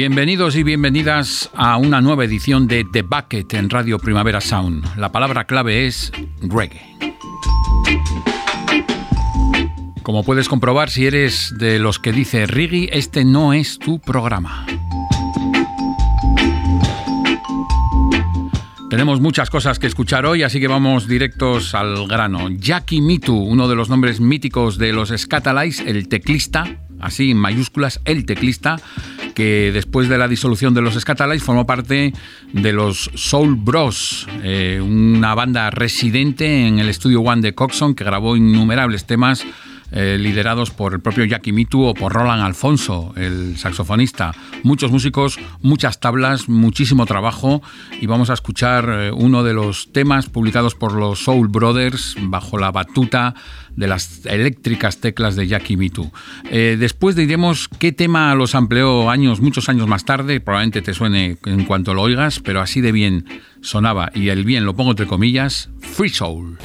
Bienvenidos 0.00 0.56
y 0.56 0.62
bienvenidas 0.62 1.50
a 1.52 1.76
una 1.76 2.00
nueva 2.00 2.24
edición 2.24 2.66
de 2.66 2.86
The 2.90 3.02
Bucket 3.02 3.52
en 3.52 3.68
Radio 3.68 3.98
Primavera 3.98 4.40
Sound. 4.40 4.96
La 4.96 5.12
palabra 5.12 5.44
clave 5.44 5.86
es 5.86 6.10
reggae. 6.40 6.80
Como 10.02 10.24
puedes 10.24 10.48
comprobar 10.48 10.88
si 10.88 11.04
eres 11.04 11.52
de 11.58 11.78
los 11.78 11.98
que 11.98 12.12
dice 12.12 12.46
reggae, 12.46 12.88
este 12.94 13.26
no 13.26 13.52
es 13.52 13.78
tu 13.78 14.00
programa. 14.00 14.64
Tenemos 18.88 19.20
muchas 19.20 19.50
cosas 19.50 19.78
que 19.78 19.86
escuchar 19.86 20.24
hoy, 20.24 20.42
así 20.42 20.60
que 20.60 20.66
vamos 20.68 21.08
directos 21.08 21.74
al 21.74 22.08
grano. 22.08 22.48
Jackie 22.48 23.02
Mitu, 23.02 23.36
uno 23.36 23.68
de 23.68 23.76
los 23.76 23.90
nombres 23.90 24.18
míticos 24.18 24.78
de 24.78 24.94
los 24.94 25.10
Scatalites, 25.14 25.80
el 25.80 26.08
teclista, 26.08 26.78
así 27.00 27.32
en 27.32 27.36
mayúsculas, 27.36 28.00
el 28.06 28.24
teclista, 28.24 28.78
que 29.34 29.70
después 29.72 30.08
de 30.08 30.18
la 30.18 30.28
disolución 30.28 30.74
de 30.74 30.82
los 30.82 30.94
Scatalites 30.94 31.42
formó 31.42 31.66
parte 31.66 32.12
de 32.52 32.72
los 32.72 33.10
Soul 33.14 33.56
Bros, 33.56 34.26
eh, 34.42 34.80
una 34.82 35.34
banda 35.34 35.70
residente 35.70 36.66
en 36.66 36.78
el 36.78 36.88
estudio 36.88 37.20
One 37.20 37.42
de 37.42 37.54
Coxon 37.54 37.94
que 37.94 38.04
grabó 38.04 38.36
innumerables 38.36 39.06
temas 39.06 39.44
eh, 39.92 40.16
liderados 40.18 40.70
por 40.70 40.94
el 40.94 41.00
propio 41.00 41.24
Jackie 41.24 41.52
Mitu 41.52 41.82
o 41.82 41.94
por 41.94 42.12
Roland 42.12 42.42
Alfonso, 42.42 43.12
el 43.16 43.56
saxofonista. 43.56 44.32
Muchos 44.62 44.90
músicos, 44.90 45.38
muchas 45.62 46.00
tablas, 46.00 46.48
muchísimo 46.48 47.06
trabajo 47.06 47.62
y 48.00 48.06
vamos 48.06 48.30
a 48.30 48.34
escuchar 48.34 48.88
eh, 48.88 49.10
uno 49.12 49.42
de 49.42 49.54
los 49.54 49.92
temas 49.92 50.28
publicados 50.28 50.74
por 50.74 50.92
los 50.92 51.24
Soul 51.24 51.48
Brothers 51.48 52.16
bajo 52.20 52.58
la 52.58 52.70
batuta 52.70 53.34
de 53.76 53.86
las 53.86 54.26
eléctricas 54.26 54.98
teclas 54.98 55.36
de 55.36 55.46
Jackie 55.46 55.76
Mitu. 55.76 56.10
Eh, 56.50 56.76
después 56.78 57.16
diremos 57.16 57.68
qué 57.68 57.92
tema 57.92 58.34
los 58.34 58.54
amplió 58.54 59.10
años, 59.10 59.40
muchos 59.40 59.68
años 59.68 59.86
más 59.86 60.04
tarde, 60.04 60.40
probablemente 60.40 60.82
te 60.82 60.94
suene 60.94 61.38
en 61.44 61.64
cuanto 61.64 61.94
lo 61.94 62.02
oigas, 62.02 62.40
pero 62.40 62.60
así 62.60 62.80
de 62.80 62.92
bien 62.92 63.26
sonaba, 63.62 64.10
y 64.14 64.28
el 64.28 64.44
bien 64.44 64.64
lo 64.64 64.74
pongo 64.74 64.90
entre 64.90 65.06
comillas, 65.06 65.70
Free 65.80 66.10
Soul. 66.10 66.58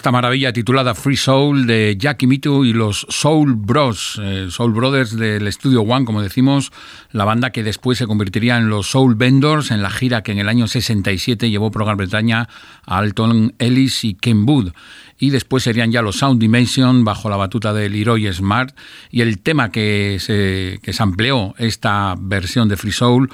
Esta 0.00 0.12
maravilla 0.12 0.50
titulada 0.50 0.94
Free 0.94 1.18
Soul 1.18 1.66
de 1.66 1.94
Jackie 1.98 2.26
Mitu 2.26 2.64
y 2.64 2.72
los 2.72 3.06
Soul 3.10 3.52
Bros, 3.54 4.18
eh, 4.22 4.46
Soul 4.48 4.72
Brothers 4.72 5.14
del 5.14 5.46
Estudio 5.46 5.82
One, 5.82 6.06
como 6.06 6.22
decimos, 6.22 6.72
la 7.12 7.26
banda 7.26 7.50
que 7.50 7.62
después 7.62 7.98
se 7.98 8.06
convertiría 8.06 8.56
en 8.56 8.70
los 8.70 8.92
Soul 8.92 9.14
Vendors 9.14 9.70
en 9.70 9.82
la 9.82 9.90
gira 9.90 10.22
que 10.22 10.32
en 10.32 10.38
el 10.38 10.48
año 10.48 10.68
67 10.68 11.50
llevó 11.50 11.70
por 11.70 11.84
Gran 11.84 11.98
Bretaña 11.98 12.48
a 12.86 12.96
Alton 12.96 13.52
Ellis 13.58 14.02
y 14.04 14.14
Ken 14.14 14.48
Wood. 14.48 14.72
Y 15.18 15.28
después 15.28 15.64
serían 15.64 15.92
ya 15.92 16.00
los 16.00 16.16
Sound 16.16 16.40
Dimension 16.40 17.04
bajo 17.04 17.28
la 17.28 17.36
batuta 17.36 17.74
de 17.74 17.90
Leroy 17.90 18.32
Smart. 18.32 18.74
Y 19.10 19.20
el 19.20 19.38
tema 19.40 19.70
que 19.70 20.16
se, 20.18 20.80
que 20.82 20.94
se 20.94 21.02
amplió 21.02 21.54
esta 21.58 22.14
versión 22.18 22.70
de 22.70 22.78
Free 22.78 22.92
Soul 22.92 23.28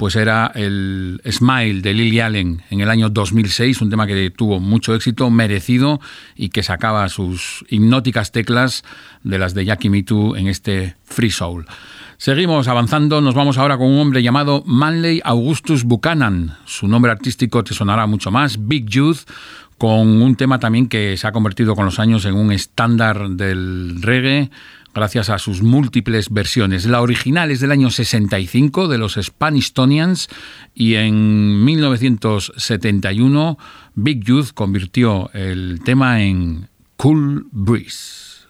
pues 0.00 0.16
era 0.16 0.50
el 0.54 1.20
Smile 1.30 1.82
de 1.82 1.92
Lily 1.92 2.20
Allen 2.20 2.62
en 2.70 2.80
el 2.80 2.88
año 2.88 3.10
2006, 3.10 3.82
un 3.82 3.90
tema 3.90 4.06
que 4.06 4.30
tuvo 4.30 4.58
mucho 4.58 4.94
éxito, 4.94 5.28
merecido 5.28 6.00
y 6.34 6.48
que 6.48 6.62
sacaba 6.62 7.06
sus 7.10 7.66
hipnóticas 7.68 8.32
teclas 8.32 8.82
de 9.24 9.38
las 9.38 9.52
de 9.52 9.66
Jackie 9.66 10.02
Too 10.02 10.36
en 10.36 10.46
este 10.46 10.96
Free 11.04 11.30
Soul. 11.30 11.66
Seguimos 12.16 12.66
avanzando, 12.66 13.20
nos 13.20 13.34
vamos 13.34 13.58
ahora 13.58 13.76
con 13.76 13.88
un 13.88 13.98
hombre 13.98 14.22
llamado 14.22 14.62
Manley 14.64 15.20
Augustus 15.22 15.84
Buchanan. 15.84 16.56
Su 16.64 16.88
nombre 16.88 17.12
artístico 17.12 17.62
te 17.62 17.74
sonará 17.74 18.06
mucho 18.06 18.30
más, 18.30 18.66
Big 18.66 18.86
Youth, 18.86 19.28
con 19.76 20.22
un 20.22 20.34
tema 20.34 20.58
también 20.58 20.88
que 20.88 21.18
se 21.18 21.26
ha 21.26 21.32
convertido 21.32 21.76
con 21.76 21.84
los 21.84 21.98
años 21.98 22.24
en 22.24 22.36
un 22.36 22.52
estándar 22.52 23.28
del 23.28 24.00
reggae 24.00 24.50
gracias 24.94 25.30
a 25.30 25.38
sus 25.38 25.62
múltiples 25.62 26.30
versiones. 26.30 26.86
La 26.86 27.00
original 27.02 27.50
es 27.50 27.60
del 27.60 27.72
año 27.72 27.90
65 27.90 28.88
de 28.88 28.98
los 28.98 29.14
Spanistonians 29.14 30.28
y 30.74 30.94
en 30.94 31.64
1971 31.64 33.58
Big 33.94 34.24
Youth 34.24 34.52
convirtió 34.54 35.30
el 35.32 35.80
tema 35.84 36.22
en 36.22 36.68
Cool 36.96 37.46
Breeze. 37.50 38.46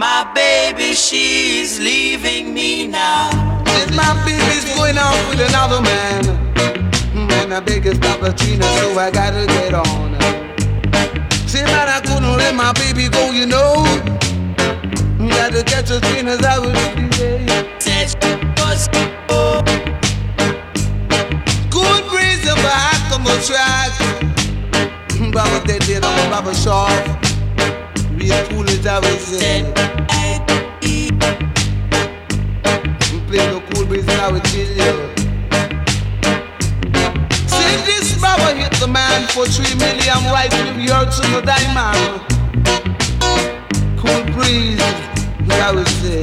My 0.00 0.32
baby, 0.34 0.94
she's 0.94 1.78
leaving 1.78 2.54
me 2.54 2.86
now. 2.86 3.28
Said 3.66 3.94
my 3.94 4.16
baby's 4.24 4.64
going 4.74 4.96
out 4.96 5.28
with 5.28 5.40
another 5.46 5.82
man. 5.82 6.24
Hmm, 7.12 7.30
and 7.32 7.52
I 7.52 7.60
beg 7.60 7.84
you 7.84 7.94
stop 7.96 8.20
Tina, 8.34 8.64
so 8.80 8.98
I 8.98 9.10
gotta 9.10 9.44
get 9.44 9.74
on. 9.74 10.18
Say 11.46 11.64
man, 11.64 11.86
I 11.90 12.00
couldn't 12.00 12.34
let 12.38 12.54
my 12.54 12.72
baby 12.72 13.10
go, 13.10 13.30
you 13.30 13.44
know. 13.44 13.84
Hmm, 15.18 15.28
gotta 15.28 15.62
catch 15.62 15.90
a 15.90 16.00
Tina, 16.00 16.38
hmm, 16.38 16.46
I 16.46 16.58
was 16.60 16.78
was 18.56 18.88
good 21.68 22.04
reason 22.10 22.56
back 22.64 23.12
on 23.12 23.22
the 23.22 23.36
track. 23.44 23.92
Baba 25.30 25.60
they 25.66 25.78
did 25.80 26.02
on 26.02 26.30
Baba 26.30 26.54
Shaw 26.54 26.88
real 28.20 28.46
cool 28.48 28.68
as 28.68 28.86
I 28.86 28.98
was 28.98 29.20
saying. 29.20 29.64
Play 33.28 33.46
no 33.46 33.60
cool 33.70 33.86
breeze 33.86 34.08
and 34.08 34.20
I 34.20 34.30
would 34.32 34.44
chill 34.44 34.68
you. 34.68 34.94
See 37.46 37.74
this 37.86 38.18
brother 38.18 38.54
hit 38.54 38.72
the 38.80 38.88
man 38.88 39.26
for 39.28 39.46
three 39.46 39.74
million 39.78 40.20
right 40.34 40.50
with 40.50 40.84
yards 40.84 41.20
on 41.20 41.32
the 41.32 41.42
diamond. 41.42 42.20
Cool 43.96 44.22
breeze, 44.34 44.82
I 45.48 45.72
would 45.74 45.88
say. 46.02 46.22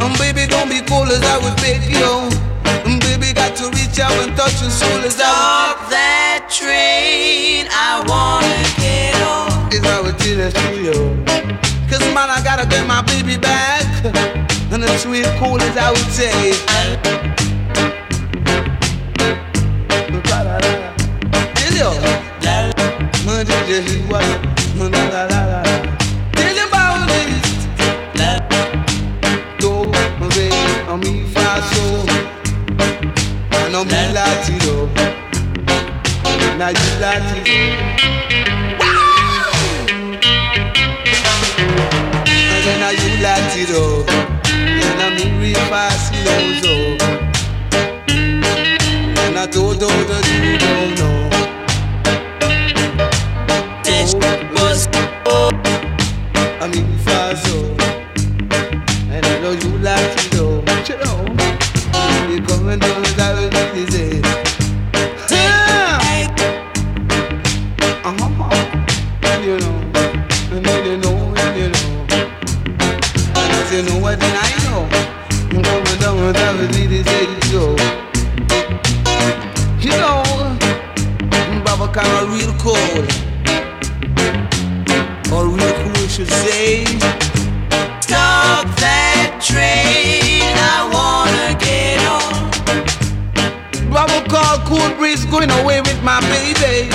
Um, 0.00 0.12
baby, 0.18 0.46
don't 0.46 0.70
be 0.70 0.80
cool 0.86 1.04
as 1.04 1.22
I 1.22 1.36
would 1.42 1.56
beg 1.56 1.82
you. 1.84 2.30
Baby, 3.00 3.32
got 3.34 3.56
to 3.56 3.68
reach 3.70 3.98
out 3.98 4.12
and 4.22 4.36
touch 4.36 4.60
your 4.62 4.70
soul 4.70 5.00
as 5.04 5.20
I. 5.20 5.24
Stop 5.24 5.90
that 5.90 6.46
train, 6.48 7.66
I 7.70 8.06
on. 8.08 8.43
Is 10.36 10.52
to 10.52 10.74
you. 10.82 10.92
Cause 11.88 12.00
man, 12.12 12.28
I 12.28 12.40
gotta 12.42 12.66
get 12.68 12.84
my 12.88 13.02
baby 13.02 13.36
back. 13.38 13.84
And 14.72 14.82
the 14.82 14.98
sweet 14.98 15.26
cool 15.38 15.62
eh. 15.62 15.64
as 15.64 15.76
I 15.76 15.90
would 15.90 16.10
say. 16.10 16.32
Tell 21.54 21.74
you. 21.78 21.90
Man, 23.24 23.46
did 23.46 23.88
you? 23.88 24.08
La 24.10 24.88
la 24.88 25.24
la 25.28 25.44
la. 25.44 25.64
Latido. 37.04 38.23
Light 43.24 43.56
it 43.56 43.70
up 43.70 44.06
And 44.52 44.98
I'm 45.00 45.16
in 45.16 45.40
real 45.40 45.64
fast 45.72 46.12
slows 46.12 46.64
up 46.74 47.00
And 49.24 49.38
I 49.38 49.46
told 49.46 49.82
all 49.82 50.04
that 50.10 50.26
you 50.34 50.58
don't 50.64 50.92
know 51.00 51.18
This 53.82 54.14
was 54.14 54.88
I'm 56.60 56.72
in 56.72 57.13
say. 86.22 86.84
Stop 87.98 88.70
that 88.78 89.42
train, 89.42 90.46
I 90.54 90.86
wanna 90.94 91.58
get 91.58 91.98
on. 92.06 92.54
Baba 93.90 94.22
call 94.30 94.62
cool 94.62 94.94
breeze 94.96 95.24
going 95.24 95.50
away 95.50 95.80
with 95.80 96.00
my 96.04 96.20
baby. 96.30 96.86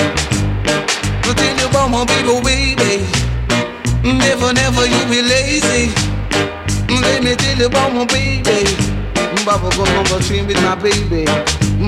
But 1.27 1.35
tell 1.35 1.57
you 1.59 1.67
about 1.67 1.91
my 1.91 2.05
baby, 2.07 2.39
baby. 2.39 3.03
Never, 4.07 4.53
never 4.53 4.85
you 4.87 5.03
be 5.11 5.21
lazy. 5.21 5.91
Let 6.87 7.21
me 7.21 7.35
tell 7.35 7.57
you 7.57 7.65
about 7.67 7.93
my 7.93 8.05
baby. 8.05 8.63
Baba 9.43 9.69
go 9.75 9.83
the 9.83 10.23
train 10.25 10.47
with 10.47 10.63
my 10.63 10.75
baby. 10.75 11.25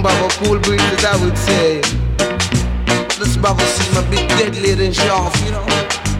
Baba 0.03 0.27
cool 0.43 0.59
breeze, 0.59 1.05
I 1.05 1.15
would 1.23 1.37
say. 1.37 1.79
This 3.15 3.37
Baba 3.37 3.63
seem 3.63 3.95
a 3.95 4.03
bit 4.11 4.27
deadly 4.35 4.85
and 4.85 4.93
sharp, 4.93 5.33
you 5.45 5.51
know. 5.51 6.10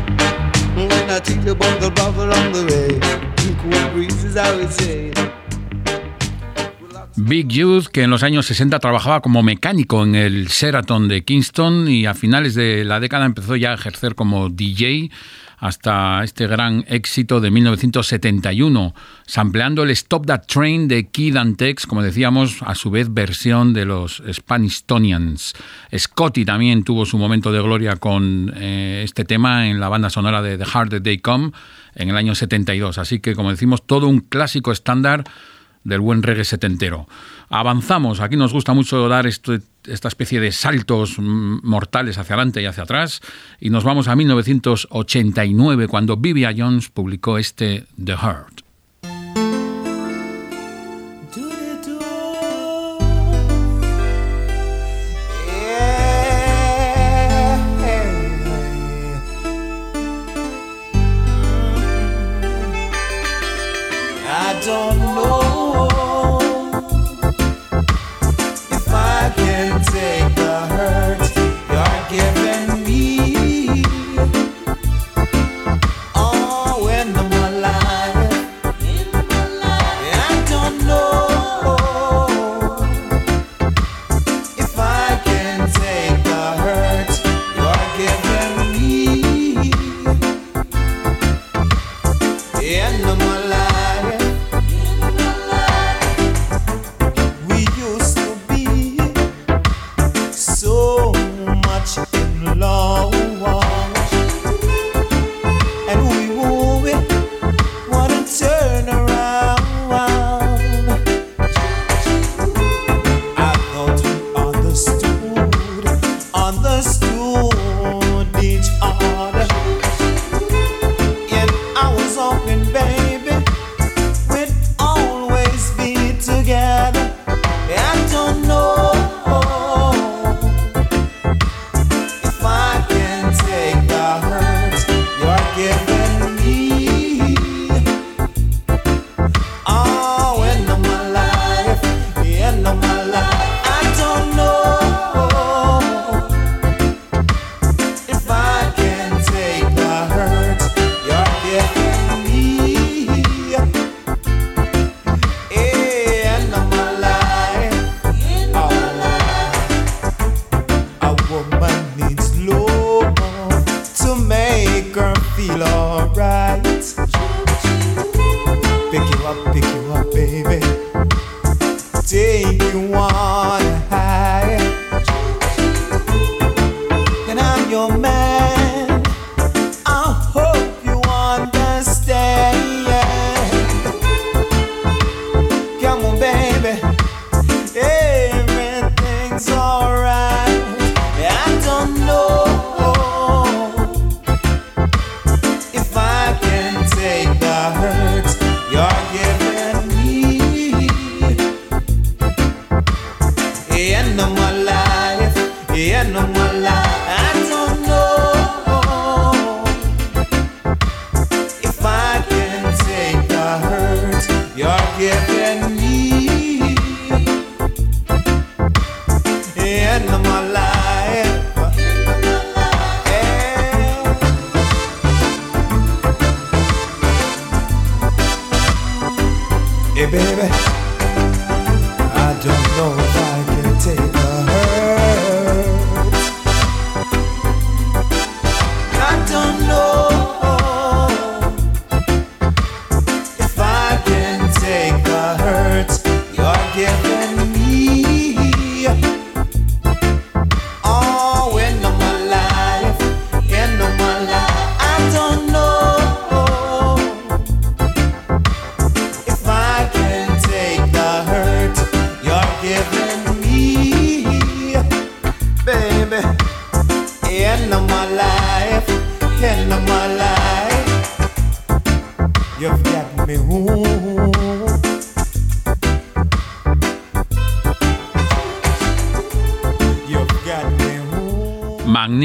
Big 7.17 7.47
Youth, 7.49 7.87
que 7.87 8.03
en 8.03 8.09
los 8.09 8.23
años 8.23 8.45
60 8.45 8.79
trabajaba 8.79 9.21
como 9.21 9.43
mecánico 9.43 10.03
en 10.03 10.15
el 10.15 10.47
Sheraton 10.47 11.07
de 11.07 11.23
Kingston 11.23 11.87
y 11.89 12.05
a 12.05 12.13
finales 12.13 12.55
de 12.55 12.85
la 12.85 12.99
década 12.99 13.25
empezó 13.25 13.55
ya 13.55 13.71
a 13.71 13.75
ejercer 13.75 14.15
como 14.15 14.49
DJ 14.49 15.11
hasta 15.61 16.23
este 16.23 16.47
gran 16.47 16.83
éxito 16.87 17.39
de 17.39 17.51
1971, 17.51 18.95
sampleando 19.27 19.83
el 19.83 19.91
Stop 19.91 20.25
That 20.25 20.47
Train 20.47 20.87
de 20.87 21.07
Kid 21.07 21.37
and 21.37 21.55
Tex, 21.55 21.85
como 21.85 22.01
decíamos, 22.01 22.63
a 22.63 22.73
su 22.73 22.89
vez 22.89 23.13
versión 23.13 23.71
de 23.71 23.85
los 23.85 24.23
Spanistonians. 24.33 25.53
Scotty 25.95 26.45
también 26.45 26.83
tuvo 26.83 27.05
su 27.05 27.19
momento 27.19 27.51
de 27.51 27.61
gloria 27.61 27.95
con 27.97 28.51
eh, 28.55 29.03
este 29.05 29.23
tema 29.23 29.67
en 29.67 29.79
la 29.79 29.87
banda 29.87 30.09
sonora 30.09 30.41
de 30.41 30.57
The 30.57 30.65
Hard 30.73 30.99
Day 31.03 31.19
Come 31.19 31.51
en 31.93 32.09
el 32.09 32.17
año 32.17 32.33
72, 32.33 32.97
así 32.97 33.19
que 33.19 33.35
como 33.35 33.51
decimos, 33.51 33.85
todo 33.85 34.07
un 34.07 34.21
clásico 34.21 34.71
estándar 34.71 35.25
del 35.83 35.99
buen 35.99 36.23
reggae 36.23 36.45
setentero. 36.45 37.07
Avanzamos, 37.49 38.19
aquí 38.19 38.37
nos 38.37 38.53
gusta 38.53 38.73
mucho 38.73 39.07
dar 39.07 39.27
esto, 39.27 39.57
esta 39.85 40.07
especie 40.07 40.39
de 40.39 40.51
saltos 40.51 41.17
mortales 41.19 42.17
hacia 42.17 42.35
adelante 42.35 42.61
y 42.61 42.65
hacia 42.65 42.83
atrás, 42.83 43.21
y 43.59 43.69
nos 43.69 43.83
vamos 43.83 44.07
a 44.07 44.15
1989 44.15 45.87
cuando 45.87 46.17
Vivian 46.17 46.55
Jones 46.57 46.89
publicó 46.89 47.37
este 47.37 47.85
The 48.03 48.15
Heart. 48.17 48.70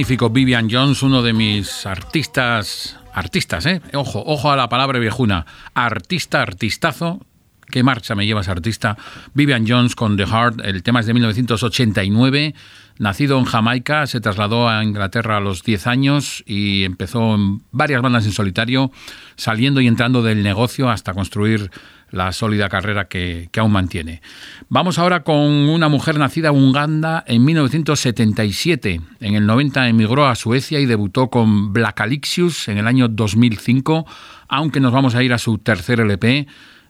Vivian 0.09 0.69
Jones, 0.71 1.03
uno 1.03 1.21
de 1.21 1.33
mis 1.33 1.85
artistas, 1.85 2.97
artistas, 3.13 3.67
¿eh? 3.67 3.83
Ojo, 3.93 4.23
ojo 4.25 4.53
a 4.53 4.57
la 4.57 4.69
palabra 4.69 5.01
viejuna, 5.01 5.47
artista, 5.75 6.43
artistazo. 6.43 7.27
¿Qué 7.69 7.83
marcha 7.83 8.15
me 8.15 8.25
llevas, 8.25 8.49
artista? 8.49 8.97
Vivian 9.35 9.67
Jones 9.67 9.97
con 9.97 10.17
The 10.17 10.27
Heart, 10.27 10.61
el 10.65 10.85
tema 10.85 11.01
es 11.01 11.07
de 11.07 11.15
1989. 11.15 12.55
Nacido 12.99 13.37
en 13.41 13.47
Jamaica, 13.47 14.07
se 14.07 14.21
trasladó 14.21 14.69
a 14.69 14.85
Inglaterra 14.85 15.39
a 15.39 15.41
los 15.41 15.65
10 15.65 15.89
años 15.89 16.45
y 16.47 16.85
empezó 16.85 17.35
en 17.35 17.63
varias 17.73 18.01
bandas 18.01 18.27
en 18.27 18.33
solitario, 18.33 18.93
saliendo 19.35 19.81
y 19.81 19.89
entrando 19.89 20.23
del 20.23 20.45
negocio 20.45 20.89
hasta 20.89 21.15
construir 21.15 21.73
la 22.11 22.33
sólida 22.33 22.69
carrera 22.69 23.09
que, 23.09 23.49
aún 23.57 23.73
mantiene. 23.73 24.23
Vamos 24.69 24.99
ahora 24.99 25.23
con 25.23 25.37
una 25.37 25.89
mujer 25.89 26.19
nacida 26.19 26.49
en 26.49 26.57
Uganda 26.57 27.25
en 27.27 27.45
1977. 27.45 29.01
En 29.21 29.35
el 29.35 29.47
90 29.47 29.89
emigró 29.89 30.27
a 30.27 30.35
Suecia 30.35 30.81
y 30.81 30.87
debutó 30.87 31.29
con 31.29 31.73
Black 31.73 32.01
Alixius 32.01 32.69
en 32.69 32.79
el 32.79 32.87
año 32.87 33.09
2005, 33.09 34.07
aunque 34.49 34.81
nos 34.81 34.93
vamos 34.93 35.15
a 35.15 35.23
ir 35.23 35.33
a 35.33 35.39
su 35.39 35.59
tercer 35.59 36.01
LP. 36.01 36.47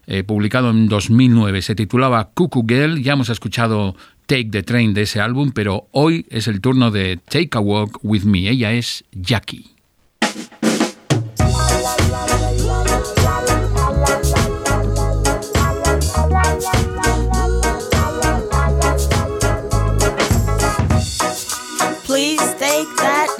Eh, 0.09 0.23
publicado 0.23 0.69
en 0.69 0.87
2009, 0.87 1.61
se 1.61 1.75
titulaba 1.75 2.29
Cuckoo 2.33 2.65
Girl, 2.65 3.03
ya 3.03 3.11
hemos 3.11 3.27
escuchado 3.27 3.93
Take 4.25 4.49
the 4.51 4.63
Train 4.63 4.93
de 4.93 5.01
ese 5.01 5.19
álbum, 5.19 5.51
pero 5.51 5.89
hoy 5.91 6.25
es 6.29 6.47
el 6.47 6.61
turno 6.61 6.91
de 6.91 7.17
Take 7.17 7.49
a 7.51 7.59
Walk 7.59 7.99
with 8.03 8.23
Me, 8.23 8.47
ella 8.49 8.71
es 8.71 9.03
Jackie. 9.11 9.75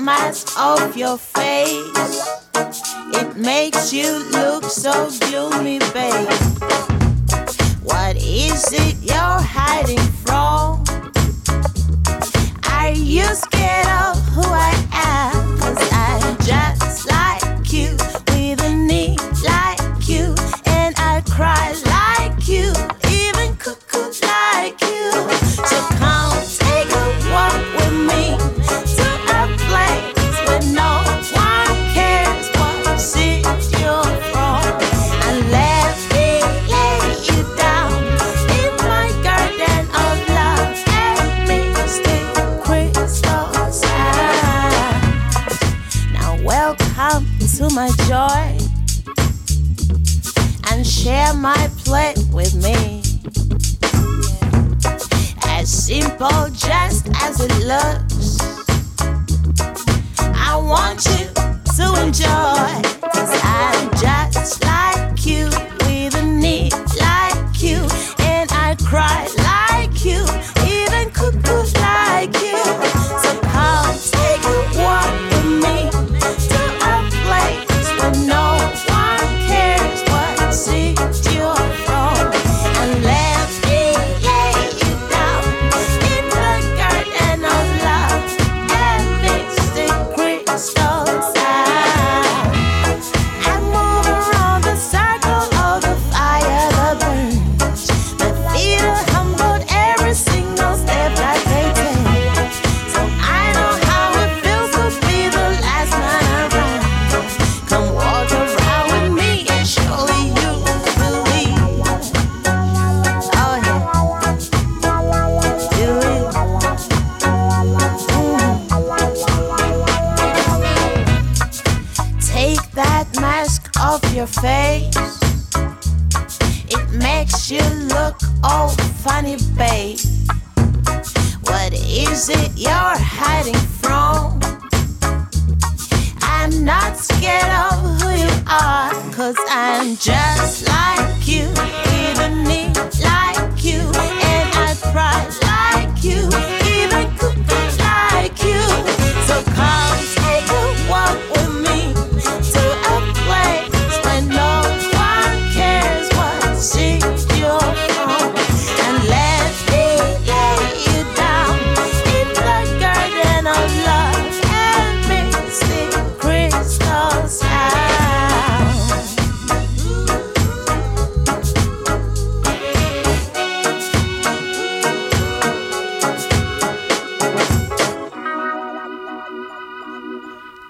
Mask 0.08 0.58
off 0.58 0.96
your 0.96 1.18
face. 1.18 2.30
It 3.20 3.36
makes 3.36 3.92
you 3.92 4.24
look 4.32 4.64
so 4.64 5.10
gloomy, 5.20 5.80
babe. 5.92 6.30
What 7.84 8.16
is 8.16 8.72
it 8.72 8.96
you're 9.02 9.42
hiding 9.58 10.08
from? 10.24 10.86
Are 12.72 12.94
you 12.94 13.26
scared 13.36 13.88
of 14.06 14.16
who 14.30 14.46
I 14.46 14.74
am? 14.94 15.58
Cause 15.60 15.90
I 15.92 16.38
just 16.52 17.12
like 17.12 17.74
you, 17.74 17.92
with 18.32 18.64
a 18.64 18.74
need 18.74 19.20
like 19.44 20.08
you, 20.08 20.34
and 20.68 20.96
I 20.98 21.22
cry 21.36 21.76
like 21.98 22.48
you, 22.48 22.72
even 23.12 23.58
cuckoo 23.58 24.08
like 24.26 24.80
you. 24.80 25.12
So 25.68 25.78
come 26.00 26.67
my 47.78 47.92
joy 48.08 48.58
and 50.72 50.86
share 50.86 51.32
my 51.36 51.70
plate 51.86 52.18
with 52.34 52.56
me. 52.56 53.04
As 55.44 55.70
simple 55.70 56.50
just 56.54 57.08
as 57.22 57.40
it 57.40 57.54
looks, 57.68 58.40
I 60.20 60.56
want 60.56 61.06
you 61.06 61.28
to 61.76 62.04
enjoy. 62.04 62.82
I'm 63.44 63.92
just 63.92 64.64
like 64.66 65.24
you, 65.24 65.46
with 65.86 66.16
a 66.16 66.24
need 66.24 66.74
like 67.00 67.62
you, 67.62 67.88
and 68.18 68.52
I 68.52 68.76
cry 68.80 69.37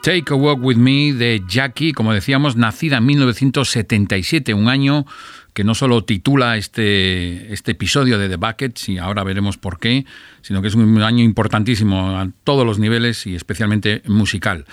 Take 0.07 0.31
a 0.31 0.35
Walk 0.35 0.63
With 0.63 0.77
Me 0.77 1.11
de 1.11 1.43
Jackie, 1.49 1.91
como 1.91 2.13
decíamos, 2.13 2.55
nacida 2.55 2.99
en 2.99 3.05
1977, 3.07 4.53
un 4.53 4.69
año 4.69 5.05
que 5.53 5.65
no 5.65 5.75
solo 5.75 6.05
titula 6.05 6.55
este, 6.55 7.51
este 7.51 7.73
episodio 7.73 8.17
de 8.17 8.29
The 8.29 8.37
Bucket, 8.37 8.87
y 8.87 8.99
ahora 8.99 9.25
veremos 9.25 9.57
por 9.57 9.79
qué, 9.79 10.05
sino 10.41 10.61
que 10.61 10.69
es 10.69 10.75
un 10.75 11.01
año 11.01 11.25
importantísimo 11.25 12.17
a 12.17 12.29
todos 12.45 12.65
los 12.65 12.79
niveles 12.79 13.27
y 13.27 13.35
especialmente 13.35 14.01
musical. 14.07 14.63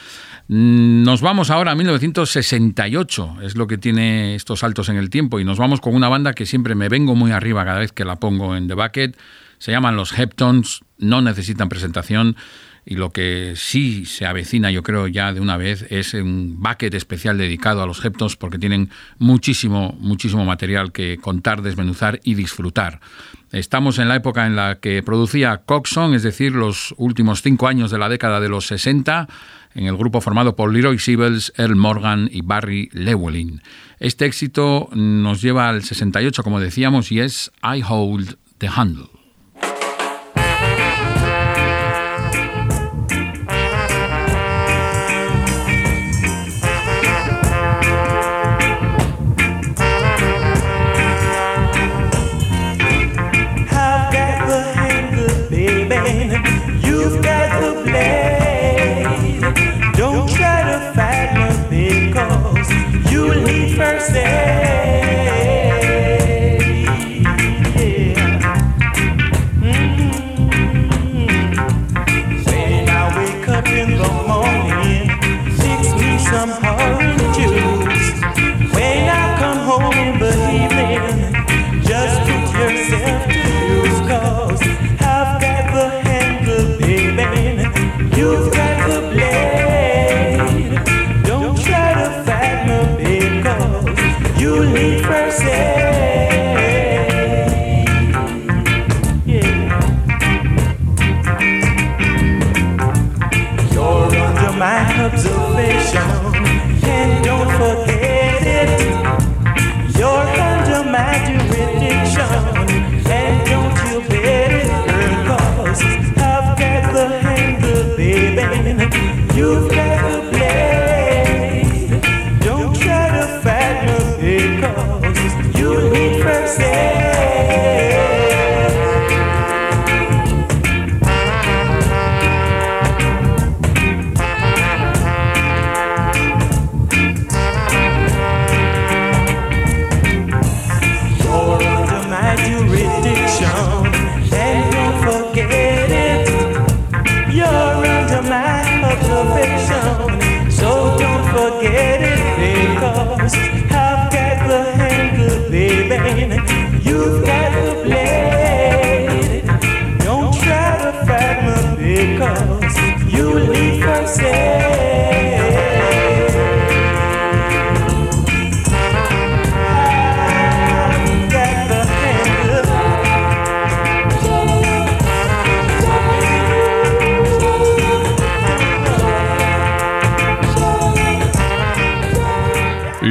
Mm, 0.46 1.02
nos 1.02 1.20
vamos 1.20 1.50
ahora 1.50 1.72
a 1.72 1.74
1968, 1.74 3.38
es 3.42 3.56
lo 3.56 3.66
que 3.66 3.76
tiene 3.76 4.36
estos 4.36 4.60
saltos 4.60 4.88
en 4.88 4.98
el 4.98 5.10
tiempo, 5.10 5.40
y 5.40 5.44
nos 5.44 5.58
vamos 5.58 5.80
con 5.80 5.96
una 5.96 6.08
banda 6.08 6.34
que 6.34 6.46
siempre 6.46 6.76
me 6.76 6.88
vengo 6.88 7.16
muy 7.16 7.32
arriba 7.32 7.64
cada 7.64 7.80
vez 7.80 7.90
que 7.90 8.04
la 8.04 8.20
pongo 8.20 8.54
en 8.54 8.68
The 8.68 8.74
Bucket. 8.74 9.16
Se 9.58 9.72
llaman 9.72 9.96
los 9.96 10.16
Heptons, 10.16 10.82
no 10.98 11.22
necesitan 11.22 11.68
presentación 11.68 12.36
y 12.86 12.96
lo 12.96 13.10
que 13.10 13.54
sí 13.56 14.04
se 14.04 14.26
avecina, 14.26 14.70
yo 14.70 14.82
creo 14.82 15.06
ya 15.06 15.32
de 15.32 15.40
una 15.40 15.56
vez, 15.56 15.86
es 15.90 16.14
un 16.14 16.56
bucket 16.58 16.92
especial 16.94 17.38
dedicado 17.38 17.82
a 17.82 17.86
los 17.86 18.04
Heptons 18.04 18.36
porque 18.36 18.58
tienen 18.58 18.90
muchísimo, 19.18 19.96
muchísimo 20.00 20.44
material 20.44 20.92
que 20.92 21.16
contar, 21.18 21.62
desmenuzar 21.62 22.20
y 22.24 22.34
disfrutar. 22.34 23.00
Estamos 23.52 23.98
en 23.98 24.08
la 24.08 24.16
época 24.16 24.46
en 24.46 24.56
la 24.56 24.80
que 24.80 25.02
producía 25.02 25.62
Coxon, 25.64 26.14
es 26.14 26.22
decir, 26.22 26.52
los 26.52 26.94
últimos 26.98 27.40
cinco 27.40 27.68
años 27.68 27.90
de 27.90 27.98
la 27.98 28.08
década 28.08 28.40
de 28.40 28.48
los 28.48 28.66
60, 28.66 29.28
en 29.74 29.86
el 29.86 29.96
grupo 29.96 30.20
formado 30.20 30.56
por 30.56 30.72
Leroy 30.72 30.98
Sibbles, 30.98 31.52
Earl 31.56 31.76
Morgan 31.76 32.28
y 32.30 32.42
Barry 32.42 32.90
Llewellyn. 32.92 33.62
Este 33.98 34.26
éxito 34.26 34.88
nos 34.92 35.40
lleva 35.40 35.68
al 35.68 35.82
68, 35.82 36.42
como 36.42 36.60
decíamos, 36.60 37.10
y 37.12 37.20
es 37.20 37.50
I 37.62 37.82
Hold 37.88 38.36
the 38.58 38.68
Handle. 38.68 39.13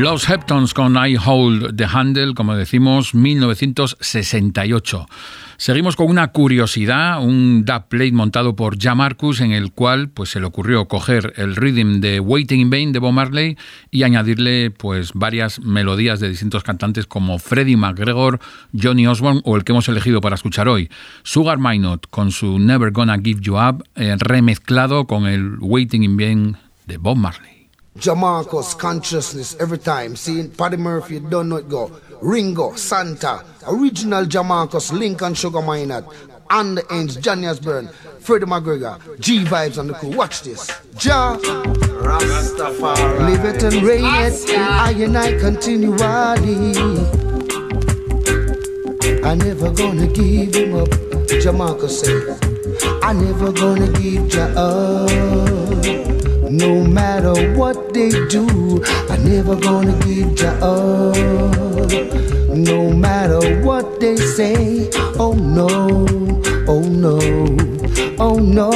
Los 0.04 0.30
Heptons 0.30 0.74
con 0.74 0.98
I 0.98 1.16
Hold 1.16 1.78
the 1.78 1.86
Handle, 1.86 2.34
como 2.34 2.58
decimos, 2.58 3.16
1968. 3.16 5.08
Seguimos 5.56 5.96
con 5.96 6.10
una 6.10 6.28
curiosidad, 6.28 7.24
un 7.24 7.63
dub 7.63 7.88
plate 7.88 8.12
montado 8.12 8.54
por 8.54 8.78
Jamarcus 8.78 9.39
en 9.39 9.54
el 9.54 9.72
cual 9.72 10.10
pues 10.10 10.32
se 10.32 10.42
le 10.42 10.46
ocurrió 10.46 10.89
coger 10.89 11.32
el 11.38 11.56
rhythm 11.56 12.02
de 12.02 12.20
Waiting 12.20 12.60
in 12.60 12.70
Vain 12.70 12.92
de 12.92 13.00
Bob 13.00 13.13
Marley 13.13 13.58
y 13.92 14.04
añadirle 14.04 14.72
pues 14.72 15.13
varias 15.13 15.62
melodías 15.62 16.20
de 16.20 16.28
distintos 16.28 16.63
cantantes 16.63 17.08
como 17.08 17.39
Freddie 17.39 17.78
McGregor, 17.78 18.42
Johnny 18.78 19.08
Osborne 19.08 19.39
o 19.46 19.56
el 19.56 19.63
que 19.63 19.72
hemos 19.72 19.88
elegido 19.88 20.20
para 20.20 20.36
escuchar 20.36 20.68
hoy, 20.68 20.89
Sugar 21.24 21.60
Minot 21.60 22.10
con 22.10 22.34
su 22.34 22.60
Never 22.60 22.92
Gonna 22.92 23.20
Give 23.20 23.39
You 23.39 23.56
Up 23.56 23.86
eh, 23.96 24.18
remezclado 24.20 25.08
con 25.08 25.28
el 25.28 25.60
Waiting 25.62 26.04
in 26.04 26.18
Vain 26.18 26.58
de 26.88 26.98
Bob 26.98 27.16
Marley. 27.16 27.53
Jamarcus 27.97 28.77
consciousness 28.77 29.56
every 29.60 29.77
time. 29.77 30.15
Seeing 30.15 30.49
Paddy 30.49 30.77
Murphy, 30.77 31.19
don't 31.19 31.49
know 31.49 31.58
it 31.58 31.69
go. 31.69 31.91
Ringo, 32.21 32.73
Santa, 32.75 33.43
original 33.67 34.25
Jamarcus, 34.25 34.91
Lincoln 34.91 35.34
Sugar 35.34 35.60
Minott, 35.60 36.06
and 36.49 36.77
the 36.77 36.93
Ends, 36.93 37.15
Johnny 37.17 37.47
Osbourne, 37.47 37.89
Freddie 38.19 38.45
McGregor, 38.45 39.19
G 39.19 39.43
Vibes 39.43 39.77
on 39.77 39.88
the 39.88 39.93
crew. 39.93 40.15
Watch 40.15 40.41
this. 40.41 40.69
Ja, 41.01 41.38
Rastafari. 41.38 43.29
Live 43.29 43.45
it 43.45 43.63
and 43.63 43.84
reign 43.84 44.06
it, 44.06 44.49
I 44.58 44.91
and 44.91 45.17
I 45.17 45.38
continually. 45.39 46.73
I 49.23 49.36
never 49.36 49.71
gonna 49.71 50.08
give 50.08 50.56
him 50.56 50.75
up, 50.75 50.89
Jamarcus 51.27 51.89
said. 51.89 52.39
I 53.03 53.13
never 53.13 53.51
gonna 53.51 53.88
give 53.99 54.34
Ja 54.34 54.45
up. 54.56 55.62
No 55.84 56.82
matter 56.84 57.34
what 57.58 57.93
they 57.93 58.10
do, 58.28 58.82
I 59.10 59.17
never 59.17 59.56
gonna 59.56 59.98
give 60.06 60.39
ya 60.39 60.52
up. 60.62 61.17
No 62.56 62.89
matter 62.91 63.60
what 63.62 64.00
they 64.00 64.15
say, 64.15 64.89
oh 65.19 65.34
no, 65.34 65.67
oh 66.67 66.80
no, 66.80 67.19
oh 68.17 68.38
no. 68.39 68.72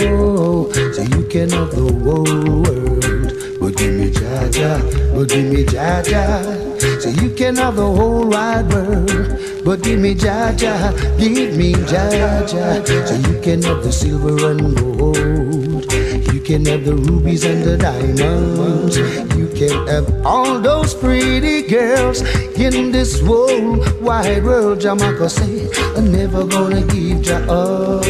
Oh. 0.00 0.72
So 0.92 1.02
you 1.02 1.22
can 1.28 1.50
have 1.50 1.70
the 1.70 1.82
whole 2.02 2.62
world, 2.62 3.60
but 3.60 3.76
give 3.76 3.94
me 3.94 4.10
Jaja, 4.10 4.80
but 5.14 5.28
give 5.28 5.52
me 5.52 5.64
Jaja. 5.64 6.42
So 7.00 7.10
you 7.10 7.30
can 7.34 7.56
have 7.56 7.76
the 7.76 7.82
whole 7.82 8.26
wide 8.28 8.72
world, 8.72 9.64
but 9.64 9.82
give 9.82 10.00
me 10.00 10.14
Jaja, 10.14 10.92
give 11.18 11.56
me 11.56 11.74
Jaja. 11.74 12.86
So 13.06 13.14
you 13.30 13.40
can 13.40 13.62
have 13.62 13.84
the 13.84 13.92
silver 13.92 14.50
and 14.50 14.76
gold 14.76 15.73
can 16.44 16.66
have 16.66 16.84
the 16.84 16.94
rubies 16.94 17.42
and 17.44 17.64
the 17.64 17.78
diamonds. 17.78 18.98
You 19.34 19.48
can 19.48 19.86
have 19.88 20.26
all 20.26 20.60
those 20.60 20.94
pretty 20.94 21.62
girls 21.62 22.20
in 22.58 22.92
this 22.92 23.20
whole 23.20 23.78
wide 24.02 24.44
world. 24.44 24.80
Jamaica 24.80 25.30
say, 25.30 25.70
I'm 25.96 26.12
never 26.12 26.44
gonna 26.44 26.82
give 26.82 27.24
ya 27.24 27.38
up. 27.48 28.04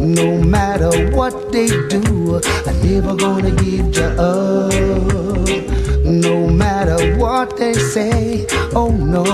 No 0.00 0.42
matter 0.42 0.90
what 1.16 1.52
they 1.52 1.68
do, 1.88 2.40
I'm 2.66 2.76
never 2.82 3.14
gonna 3.14 3.52
give 3.52 3.94
ya 3.94 4.08
up. 4.18 4.72
No 6.04 6.48
matter 6.48 7.16
what 7.18 7.56
they 7.56 7.74
say, 7.74 8.46
oh 8.74 8.90
no, 8.90 9.24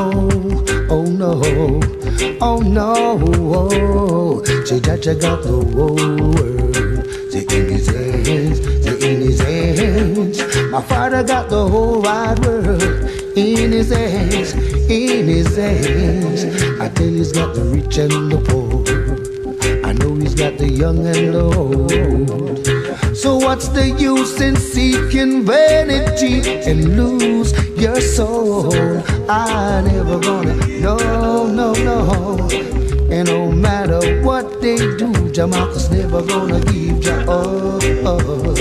oh 0.90 1.06
no, 1.06 1.40
oh 2.42 2.60
no, 2.60 4.42
Jaja 4.66 5.18
got 5.20 5.42
the 5.42 5.52
whole 5.52 6.34
world 6.34 6.61
hands, 8.26 8.60
in 8.86 9.20
his 9.20 9.40
hands. 9.40 10.38
My 10.70 10.82
father 10.82 11.22
got 11.22 11.48
the 11.48 11.68
whole 11.68 12.02
wide 12.02 12.38
world 12.44 12.82
in 13.36 13.72
his 13.72 13.90
hands, 13.90 14.52
in 14.90 15.26
his 15.28 15.56
hands. 15.56 16.44
I 16.80 16.88
tell 16.88 17.08
he's 17.08 17.32
got 17.32 17.54
the 17.54 17.64
rich 17.64 17.98
and 17.98 18.32
the 18.32 18.38
poor. 18.48 18.82
I 19.84 19.92
know 19.92 20.14
he's 20.14 20.34
got 20.34 20.58
the 20.58 20.68
young 20.68 21.06
and 21.06 21.34
the 21.34 21.42
old. 21.42 23.16
So 23.16 23.36
what's 23.36 23.68
the 23.68 23.90
use 23.90 24.40
in 24.40 24.56
seeking 24.56 25.44
vanity 25.44 26.62
and 26.68 26.96
lose 26.96 27.52
your 27.76 28.00
soul? 28.00 28.72
I 29.30 29.82
never 29.82 30.18
gonna, 30.18 30.54
no, 30.80 30.96
no, 31.46 31.72
no. 31.74 32.81
And 33.22 33.30
no 33.30 33.52
matter 33.52 34.20
what 34.24 34.60
they 34.60 34.76
do, 34.96 35.30
Jamaica's 35.30 35.88
never 35.92 36.22
gonna 36.22 36.58
give 36.58 37.04
ya 37.04 37.18
up. 37.30 38.58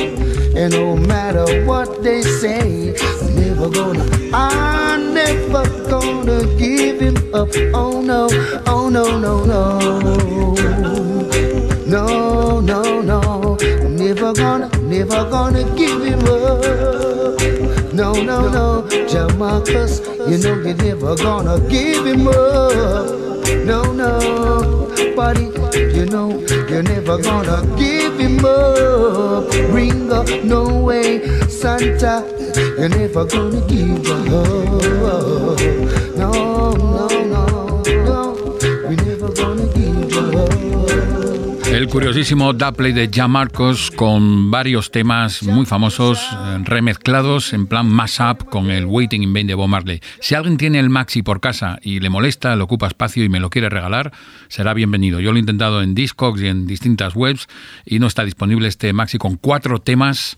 And 0.56 0.72
no 0.72 0.96
matter 0.96 1.66
what 1.66 2.04
they 2.04 2.22
say, 2.22 2.94
I'm 3.02 3.36
never 3.36 3.70
gonna, 3.72 4.06
I'm 4.32 5.16
never 5.16 5.64
gonna 5.90 6.46
give 6.60 7.02
him 7.02 7.18
up. 7.34 7.50
Oh 7.74 8.02
no, 8.02 8.30
oh 8.68 8.88
no, 8.88 9.18
no, 9.18 9.46
no. 9.46 9.80
No, 11.88 12.60
no, 12.60 13.02
no. 13.02 13.58
I'm 13.60 13.96
never 13.96 14.32
gonna, 14.32 14.70
never 14.84 15.28
gonna 15.32 15.64
give 15.76 16.04
him 16.04 16.20
up. 16.20 17.94
No, 17.96 18.14
no, 18.14 18.48
no. 18.48 18.88
Jamaica's, 19.08 20.02
you 20.30 20.38
know 20.38 20.54
you're 20.62 20.76
never 20.76 21.16
gonna 21.16 21.60
give 21.68 22.06
him 22.06 22.28
up. 22.28 23.32
No, 23.66 23.91
no, 24.02 25.14
buddy, 25.16 25.46
you 25.96 26.06
know 26.06 26.30
you're 26.70 26.84
never 26.84 27.18
gonna 27.22 27.60
give 27.78 28.18
him 28.20 28.44
up. 28.44 29.46
Ringo, 29.74 30.24
no 30.44 30.80
way, 30.80 31.22
Santa, 31.48 32.26
you're 32.78 32.90
never 32.90 33.26
gonna 33.26 33.62
give 33.68 34.10
up. 34.10 35.60
No, 36.18 36.32
El 41.82 41.88
curiosísimo 41.88 42.54
Duplay 42.54 42.94
de 42.94 43.10
Jan 43.12 43.32
Marcos 43.32 43.90
con 43.90 44.52
varios 44.52 44.92
temas 44.92 45.42
muy 45.42 45.66
famosos 45.66 46.20
eh, 46.20 46.60
remezclados 46.64 47.54
en 47.54 47.66
plan 47.66 47.90
mash-up 47.90 48.46
con 48.52 48.70
el 48.70 48.86
Waiting 48.86 49.24
in 49.24 49.34
Vain 49.34 49.48
de 49.48 49.56
Bob 49.56 49.68
Marley. 49.68 50.00
Si 50.20 50.36
alguien 50.36 50.58
tiene 50.58 50.78
el 50.78 50.92
Maxi 50.92 51.24
por 51.24 51.42
casa 51.42 51.80
y 51.82 52.00
le 52.00 52.12
molesta, 52.12 52.56
le 52.56 52.62
ocupa 52.62 52.86
espacio 52.86 53.24
y 53.24 53.30
me 53.30 53.40
lo 53.40 53.50
quiere 53.50 53.68
regalar, 53.68 54.12
será 54.48 54.76
bienvenido. 54.76 55.20
Yo 55.20 55.32
lo 55.32 55.38
he 55.38 55.40
intentado 55.40 55.82
en 55.82 55.96
Discogs 55.96 56.40
y 56.44 56.50
en 56.50 56.68
distintas 56.68 57.16
webs 57.16 57.48
y 57.84 57.98
no 57.98 58.06
está 58.06 58.26
disponible 58.26 58.68
este 58.68 58.94
Maxi 58.94 59.18
con 59.18 59.38
cuatro 59.38 59.80
temas 59.82 60.38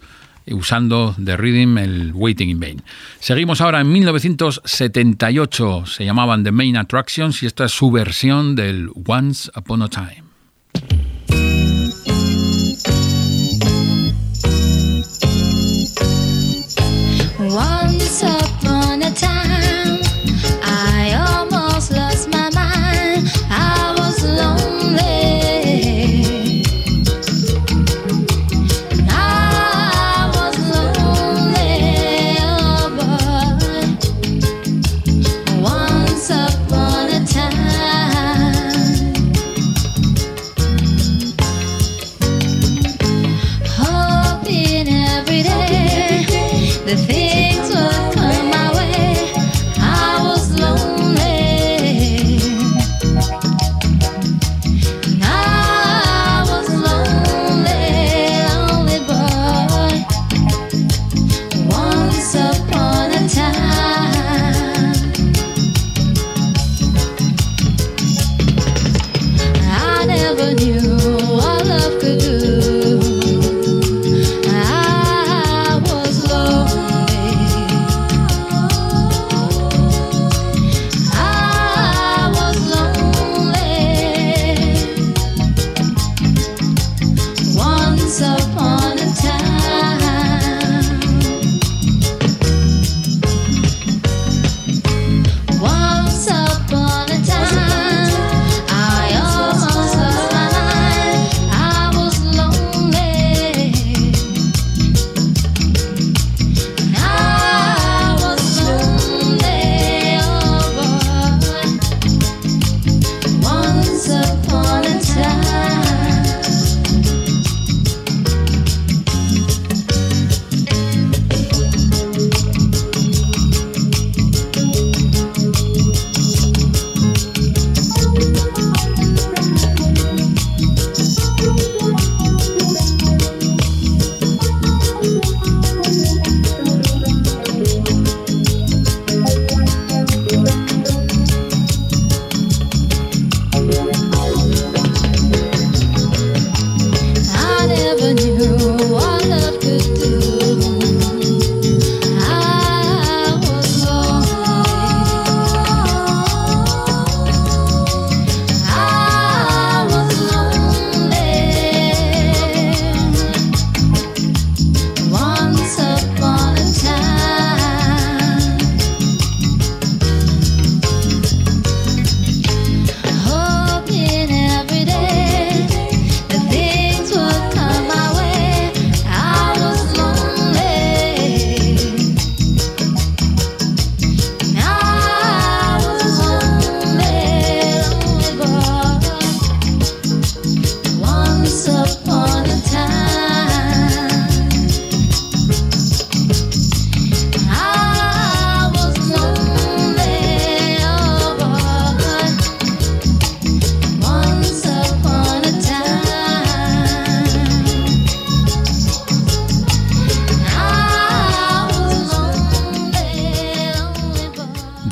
usando 0.50 1.14
de 1.18 1.36
Rhythm 1.36 1.78
el 1.78 2.12
Waiting 2.14 2.52
in 2.52 2.62
Vain. 2.62 2.82
Seguimos 3.20 3.60
ahora 3.60 3.82
en 3.82 3.92
1978, 3.92 5.88
se 5.88 6.06
llamaban 6.06 6.46
The 6.46 6.54
Main 6.54 6.78
Attractions 6.78 7.44
y 7.44 7.48
esta 7.48 7.66
es 7.66 7.74
su 7.74 7.92
versión 7.92 8.56
del 8.56 8.92
Once 9.06 9.52
Upon 9.54 9.82
a 9.82 9.90
Time. 9.90 10.23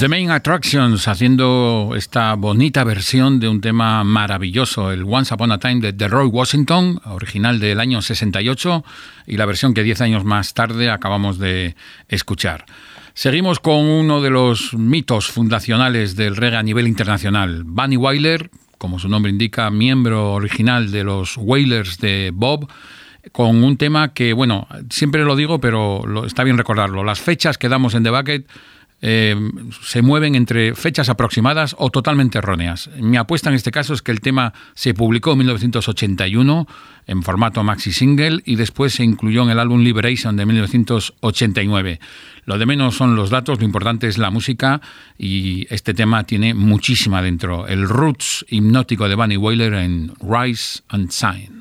The 0.01 0.07
Main 0.07 0.31
Attractions 0.31 1.07
haciendo 1.07 1.93
esta 1.95 2.33
bonita 2.33 2.83
versión 2.83 3.39
de 3.39 3.47
un 3.47 3.61
tema 3.61 4.03
maravilloso, 4.03 4.91
el 4.91 5.03
Once 5.03 5.31
Upon 5.31 5.51
a 5.51 5.59
Time 5.59 5.91
de, 5.91 6.07
Roy 6.07 6.25
Washington, 6.25 6.99
original 7.05 7.59
del 7.59 7.79
año 7.79 8.01
68, 8.01 8.83
y 9.27 9.37
la 9.37 9.45
versión 9.45 9.75
que 9.75 9.83
10 9.83 10.01
años 10.01 10.25
más 10.25 10.55
tarde 10.55 10.89
acabamos 10.89 11.37
de 11.37 11.75
escuchar. 12.07 12.65
Seguimos 13.13 13.59
con 13.59 13.77
uno 13.85 14.21
de 14.21 14.31
los 14.31 14.73
mitos 14.73 15.27
fundacionales 15.27 16.15
del 16.15 16.35
reggae 16.35 16.57
a 16.57 16.63
nivel 16.63 16.87
internacional, 16.87 17.61
Bunny 17.63 17.97
Wyler, 17.97 18.49
como 18.79 18.97
su 18.97 19.07
nombre 19.07 19.31
indica, 19.31 19.69
miembro 19.69 20.33
original 20.33 20.89
de 20.89 21.03
los 21.03 21.37
Wailers 21.37 21.99
de 21.99 22.31
Bob, 22.33 22.67
con 23.31 23.63
un 23.63 23.77
tema 23.77 24.15
que, 24.15 24.33
bueno, 24.33 24.67
siempre 24.89 25.23
lo 25.25 25.35
digo, 25.35 25.61
pero 25.61 26.25
está 26.25 26.43
bien 26.43 26.57
recordarlo. 26.57 27.03
Las 27.03 27.19
fechas 27.19 27.59
que 27.59 27.69
damos 27.69 27.93
en 27.93 28.01
The 28.01 28.09
Bucket 28.09 28.47
eh, 29.01 29.35
se 29.81 30.01
mueven 30.01 30.35
entre 30.35 30.75
fechas 30.75 31.09
aproximadas 31.09 31.75
o 31.79 31.89
totalmente 31.89 32.37
erróneas. 32.37 32.89
Mi 32.99 33.17
apuesta 33.17 33.49
en 33.49 33.55
este 33.55 33.71
caso 33.71 33.93
es 33.93 34.01
que 34.01 34.11
el 34.11 34.21
tema 34.21 34.53
se 34.75 34.93
publicó 34.93 35.31
en 35.31 35.39
1981 35.39 36.67
en 37.07 37.23
formato 37.23 37.63
maxi 37.63 37.91
single 37.91 38.41
y 38.45 38.55
después 38.55 38.93
se 38.93 39.03
incluyó 39.03 39.43
en 39.43 39.49
el 39.49 39.59
álbum 39.59 39.81
Liberation 39.81 40.37
de 40.37 40.45
1989. 40.45 41.99
Lo 42.45 42.57
de 42.57 42.65
menos 42.65 42.95
son 42.95 43.15
los 43.15 43.29
datos, 43.29 43.59
lo 43.59 43.65
importante 43.65 44.07
es 44.07 44.17
la 44.17 44.29
música 44.29 44.81
y 45.17 45.65
este 45.73 45.93
tema 45.93 46.23
tiene 46.23 46.53
muchísima 46.53 47.21
dentro. 47.21 47.67
El 47.67 47.89
roots 47.89 48.45
hipnótico 48.49 49.09
de 49.09 49.15
Bunny 49.15 49.37
Wailer 49.37 49.73
en 49.73 50.13
Rise 50.21 50.81
and 50.89 51.09
Shine. 51.09 51.60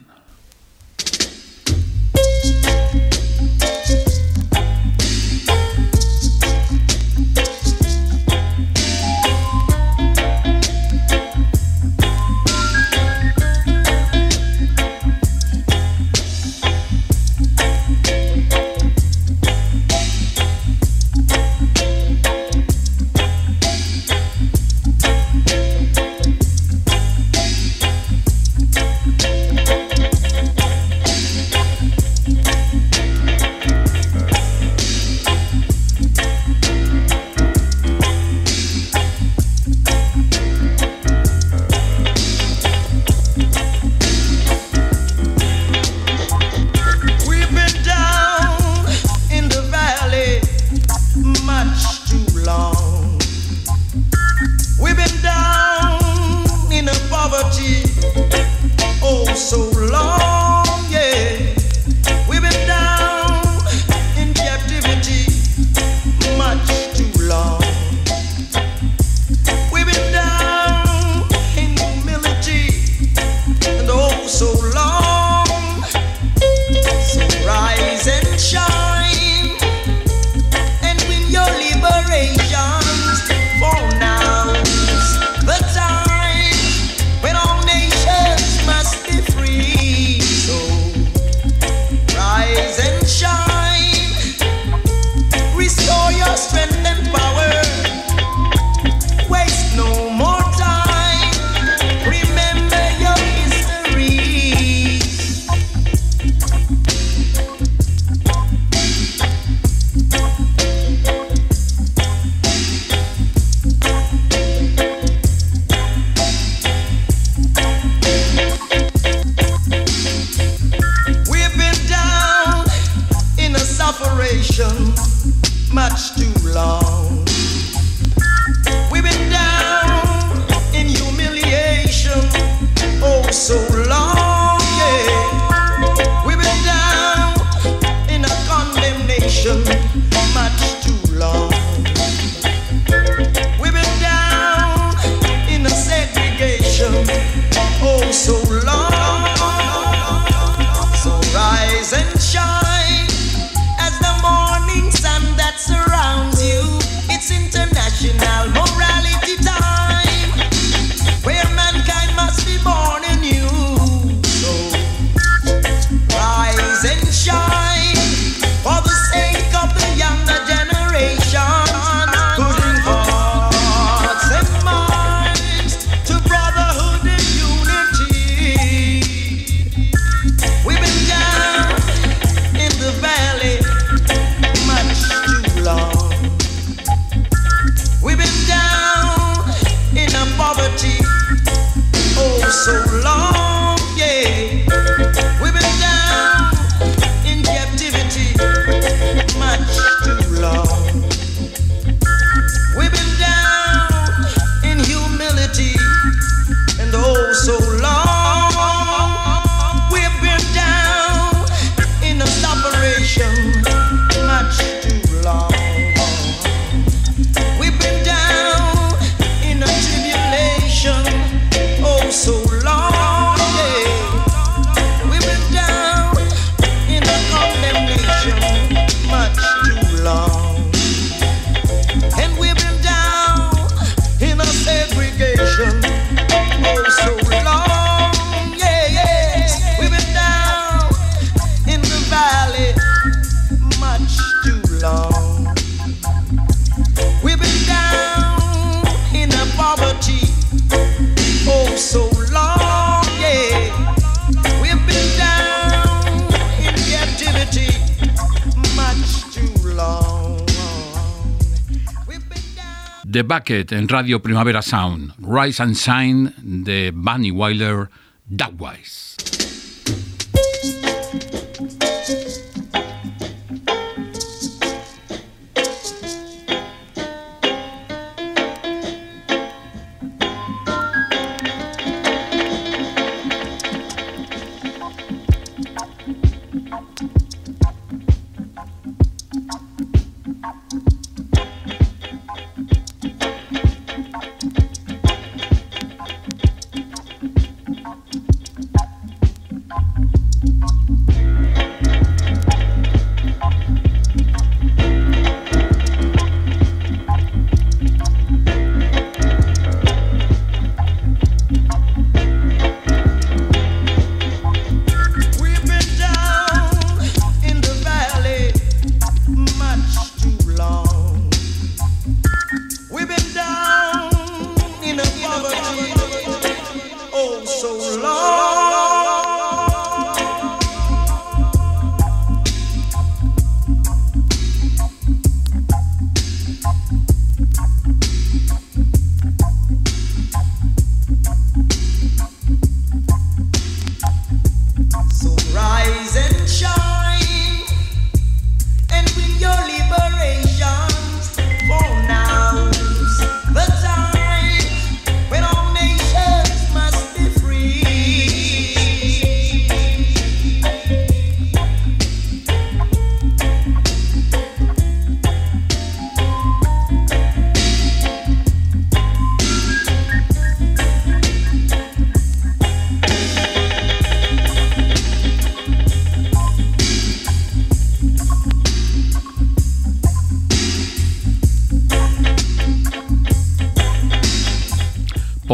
The 263.11 263.25
Bucket 263.25 263.73
en 263.73 263.89
Radio 263.89 264.21
Primavera 264.21 264.63
Sound, 264.63 265.15
Rise 265.19 265.61
and 265.61 265.75
Shine 265.75 266.33
de 266.45 266.93
Bunny 266.93 267.33
Wyler, 267.33 267.89
Dugwise. 268.29 269.10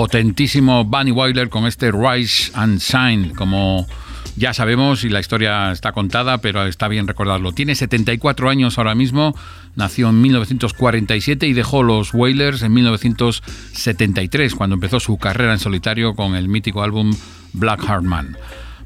Potentísimo 0.07 0.84
Bunny 0.84 1.11
Wyler 1.11 1.48
con 1.48 1.66
este 1.66 1.90
Rise 1.90 2.52
and 2.54 2.78
Shine, 2.78 3.32
como 3.34 3.88
ya 4.36 4.54
sabemos 4.54 5.02
y 5.02 5.09
la 5.09 5.18
historia 5.18 5.72
está 5.72 5.90
contada, 5.90 6.38
pero 6.38 6.64
está 6.64 6.86
bien 6.86 7.09
recordarlo. 7.09 7.50
Tiene 7.50 7.74
74 7.74 8.48
años 8.48 8.78
ahora 8.78 8.94
mismo, 8.94 9.34
nació 9.74 10.11
en 10.11 10.20
1947 10.20 11.48
y 11.48 11.54
dejó 11.54 11.82
los 11.82 12.14
Wailers 12.14 12.62
en 12.62 12.72
1973, 12.74 14.54
cuando 14.54 14.74
empezó 14.74 15.00
su 15.00 15.18
carrera 15.18 15.54
en 15.54 15.59
solitario 15.59 16.14
con 16.14 16.36
el 16.36 16.46
mítico 16.46 16.84
álbum 16.84 17.12
Black 17.52 17.84
Heart 17.84 18.04
Man. 18.04 18.36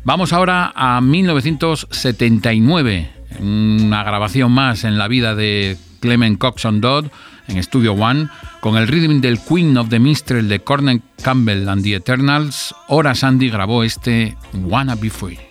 Vamos 0.04 0.32
ahora 0.32 0.72
a 0.74 1.02
1979, 1.02 3.10
una 3.40 4.02
grabación 4.04 4.52
más 4.52 4.84
en 4.84 4.96
la 4.96 5.06
vida 5.06 5.34
de 5.34 5.76
Clement 6.00 6.38
Coxon 6.38 6.80
Dodd 6.80 7.08
en 7.50 7.62
Studio 7.62 7.92
One, 7.94 8.28
con 8.60 8.76
el 8.76 8.88
rhythm 8.88 9.20
del 9.20 9.38
Queen 9.38 9.76
of 9.76 9.88
the 9.88 9.98
Minstrel 9.98 10.48
de 10.48 10.60
Cornell 10.60 11.02
Campbell 11.22 11.68
and 11.68 11.82
the 11.82 11.94
Eternals, 11.94 12.74
Ora 12.88 13.14
Sandy 13.14 13.50
grabó 13.50 13.82
este 13.84 14.36
Wanna 14.54 14.94
Be. 14.94 15.10
Free 15.10 15.49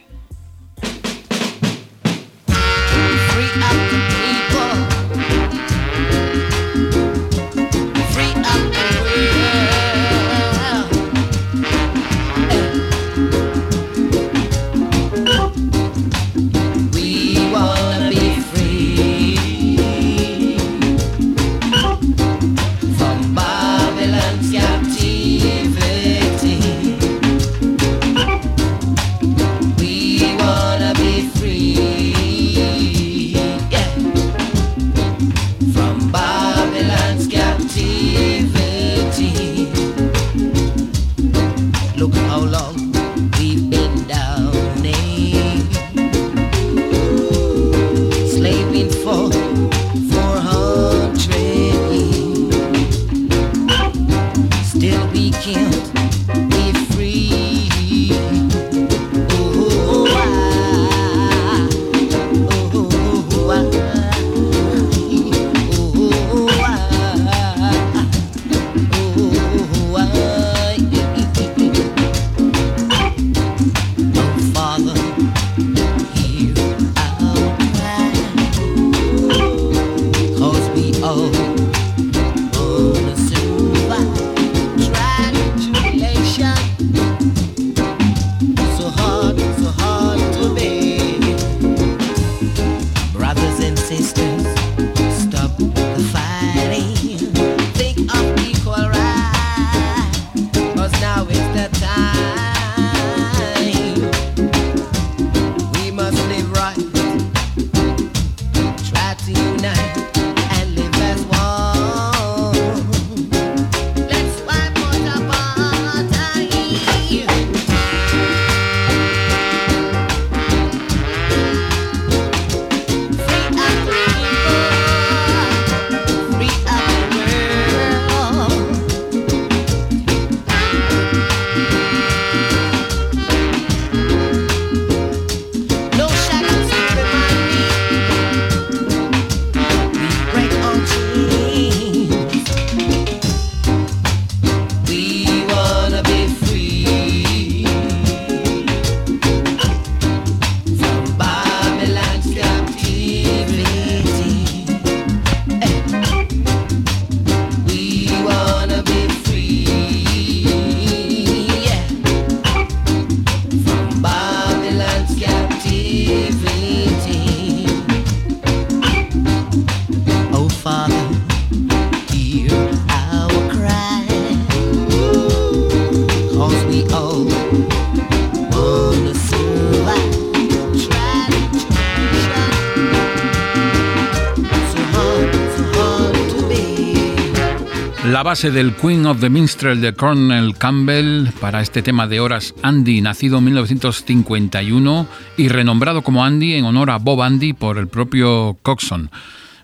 base 188.29 188.51
del 188.51 188.75
Queen 188.75 189.07
of 189.07 189.21
the 189.21 189.29
Minstrel 189.31 189.81
de 189.81 189.93
Colonel 189.93 190.55
Campbell 190.55 191.29
para 191.41 191.61
este 191.61 191.81
tema 191.81 192.05
de 192.05 192.19
horas 192.19 192.53
Andy, 192.61 193.01
nacido 193.01 193.39
en 193.39 193.45
1951 193.45 195.07
y 195.35 195.47
renombrado 195.47 196.03
como 196.03 196.23
Andy 196.23 196.53
en 196.53 196.65
honor 196.65 196.91
a 196.91 196.99
Bob 196.99 197.23
Andy 197.23 197.53
por 197.53 197.79
el 197.79 197.87
propio 197.87 198.55
Coxon. 198.61 199.09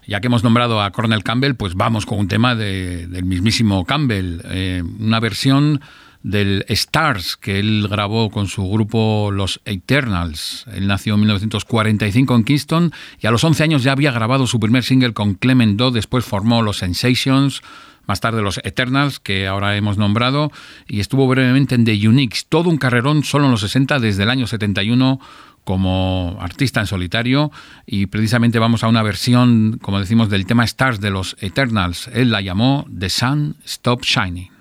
Ya 0.08 0.20
que 0.20 0.26
hemos 0.26 0.44
nombrado 0.44 0.82
a 0.82 0.90
Colonel 0.90 1.24
Campbell, 1.24 1.54
pues 1.54 1.76
vamos 1.76 2.08
con 2.08 2.18
un 2.18 2.28
tema 2.28 2.56
del 2.56 3.24
mismísimo 3.24 3.86
Campbell, 3.86 4.42
eh, 4.46 4.82
una 5.00 5.20
versión 5.20 5.80
del 6.24 6.66
Stars 6.68 7.38
que 7.38 7.60
él 7.60 7.88
grabó 7.88 8.32
con 8.32 8.48
su 8.48 8.68
grupo 8.68 9.30
Los 9.32 9.62
Eternals. 9.66 10.66
Él 10.74 10.88
nació 10.88 11.14
en 11.14 11.20
1945 11.20 12.36
en 12.36 12.44
Kingston 12.44 12.94
y 13.22 13.28
a 13.28 13.32
los 13.32 13.44
11 13.44 13.62
años 13.62 13.84
ya 13.84 13.92
había 13.92 14.12
grabado 14.12 14.48
su 14.48 14.60
primer 14.60 14.84
single 14.84 15.14
con 15.14 15.36
Clement 15.36 15.78
Doe, 15.78 15.92
después 15.92 16.26
formó 16.26 16.64
Los 16.64 16.78
Sensations, 16.78 17.62
más 18.08 18.22
tarde 18.22 18.42
Los 18.42 18.60
Eternals, 18.64 19.20
que 19.20 19.48
ahora 19.48 19.76
hemos 19.76 19.98
nombrado, 19.98 20.52
y 20.88 21.00
estuvo 21.00 21.28
brevemente 21.28 21.76
en 21.76 21.86
The 21.86 22.08
Uniques, 22.08 22.48
todo 22.48 22.70
un 22.70 22.78
carrerón 22.78 23.24
solo 23.24 23.46
en 23.46 23.52
los 23.52 23.62
60 23.62 24.00
desde 24.00 24.24
el 24.24 24.30
año 24.30 24.48
71 24.48 25.20
como 25.66 26.38
artista 26.40 26.80
en 26.80 26.88
solitario 26.88 27.52
y 27.88 28.06
precisamente 28.06 28.60
vamos 28.60 28.84
a 28.84 28.88
una 28.88 29.02
versión, 29.02 29.80
como 29.82 30.00
decimos, 30.00 30.30
del 30.30 30.46
tema 30.46 30.64
Stars 30.64 31.02
de 31.02 31.10
los 31.10 31.36
Eternals. 31.42 32.08
Él 32.14 32.32
la 32.32 32.42
llamó 32.42 32.86
The 32.98 33.10
Sun 33.10 33.56
Stop 33.66 34.04
Shining. 34.04 34.55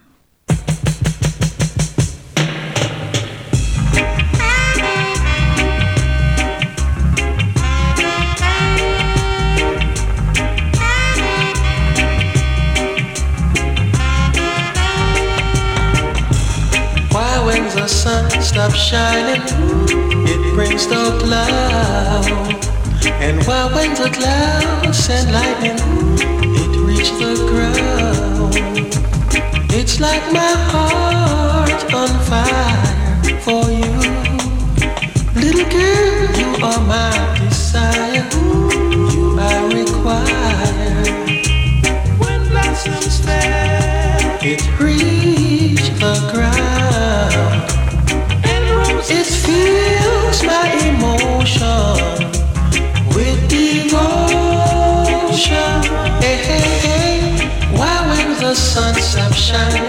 The 17.84 17.90
sun 17.90 18.30
stops 18.40 18.76
shining, 18.76 19.42
it 20.26 20.54
brings 20.54 20.86
the 20.86 21.18
cloud. 21.20 22.24
And 23.20 23.44
while 23.46 23.68
when 23.74 23.92
the 23.92 24.08
clouds 24.08 25.10
and 25.10 25.30
lightning, 25.30 25.76
it 26.62 26.72
reaches 26.88 27.18
the 27.18 27.34
ground. 27.50 28.54
It's 29.78 30.00
like 30.00 30.24
my 30.32 30.54
heart 30.72 31.82
on 31.92 32.12
fire 32.30 33.40
for 33.42 33.64
you. 33.70 33.96
Little 35.44 35.68
girl, 35.68 36.38
you 36.40 36.64
are 36.64 36.80
my 36.94 37.12
desire. 37.38 38.24
You 39.12 39.38
are 39.38 39.68
required. 39.80 41.06
When 42.18 42.48
blossoms 42.48 43.20
fail, 43.26 44.38
it 44.40 44.62
reach 44.80 45.33
with 53.14 53.48
devotion. 53.48 54.00
Hey, 56.24 56.40
eh, 56.40 56.54
eh, 56.54 56.60
hey, 56.64 56.88
eh, 56.88 56.88
hey. 56.88 57.76
Why 57.76 57.94
when 58.08 58.28
the 58.40 58.54
sun 58.54 58.94
stops 58.94 59.36
shining, 59.36 59.83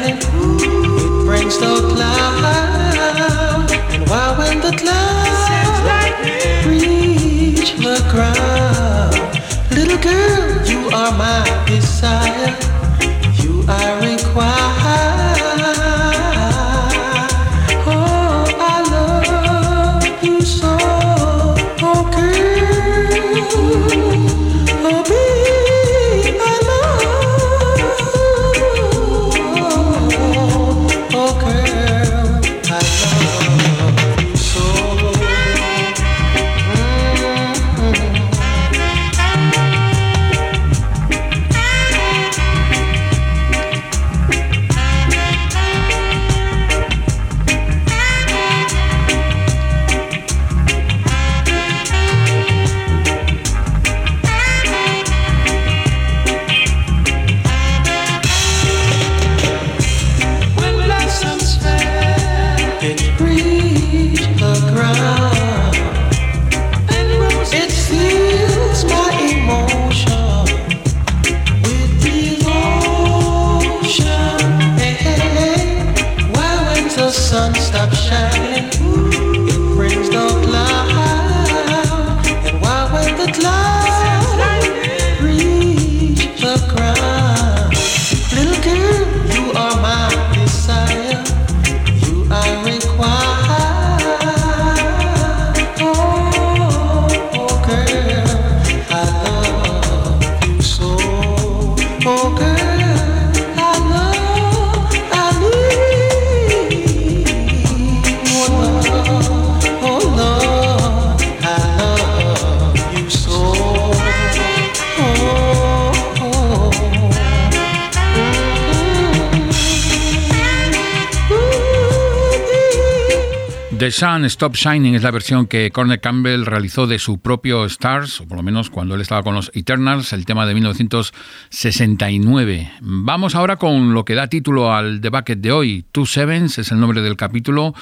Sun 123.96 124.26
Stop 124.26 124.58
Shining 124.58 124.96
es 124.96 125.04
la 125.04 125.12
versión 125.12 125.48
que 125.48 125.72
Cornel 125.72 126.02
Campbell 126.02 126.46
realizó 126.46 126.86
de 126.86 127.00
su 127.00 127.20
propio 127.20 127.64
Stars, 127.64 128.20
o 128.20 128.28
por 128.28 128.36
lo 128.36 128.44
menos 128.44 128.70
cuando 128.70 128.96
él 128.96 129.00
estaba 129.00 129.24
con 129.24 129.36
los 129.36 129.52
Eternals, 129.54 130.12
el 130.12 130.26
tema 130.26 130.46
de 130.46 130.54
1969. 130.54 132.72
Vamos 132.82 133.36
ahora 133.36 133.56
con 133.56 133.94
lo 133.94 134.04
que 134.04 134.16
da 134.16 134.28
título 134.28 134.74
al 134.74 135.00
The 135.00 135.08
Bucket 135.08 135.38
de 135.38 135.54
hoy. 135.54 135.86
Two 135.94 136.06
Sevens 136.06 136.58
es 136.58 136.74
el 136.74 136.82
nombre 136.82 137.02
del 137.02 137.16
capítulo 137.16 137.74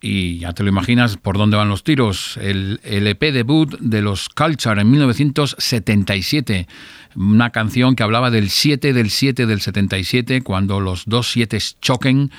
y 0.00 0.38
ya 0.38 0.54
te 0.54 0.62
lo 0.62 0.70
imaginas 0.70 1.18
por 1.18 1.36
dónde 1.36 1.58
van 1.58 1.68
los 1.68 1.84
tiros. 1.84 2.38
El, 2.38 2.80
EP 2.82 3.20
debut 3.20 3.78
de 3.78 4.00
los 4.00 4.30
Culture 4.30 4.80
en 4.80 4.90
1977. 4.90 6.66
Una 7.14 7.50
canción 7.50 7.94
que 7.94 8.04
hablaba 8.04 8.30
del 8.30 8.48
7 8.48 8.94
del 8.94 9.10
7 9.10 9.44
del 9.44 9.60
77, 9.60 10.40
cuando 10.40 10.80
los 10.80 11.04
dos 11.04 11.30
7 11.30 11.58
choquen 11.82 12.30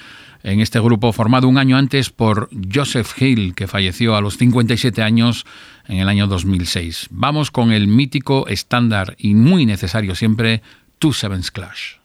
en 0.43 0.61
este 0.61 0.79
grupo 0.79 1.11
formado 1.13 1.47
un 1.47 1.57
año 1.57 1.77
antes 1.77 2.09
por 2.09 2.49
Joseph 2.73 3.21
Hill, 3.21 3.53
que 3.55 3.67
falleció 3.67 4.15
a 4.15 4.21
los 4.21 4.37
57 4.37 5.01
años 5.01 5.45
en 5.87 5.97
el 5.97 6.09
año 6.09 6.27
2006. 6.27 7.07
Vamos 7.11 7.51
con 7.51 7.71
el 7.71 7.87
mítico 7.87 8.47
estándar 8.47 9.15
y 9.17 9.35
muy 9.35 9.65
necesario 9.65 10.15
siempre, 10.15 10.61
Two 10.99 11.13
Sevens 11.13 11.51
Clash. 11.51 11.98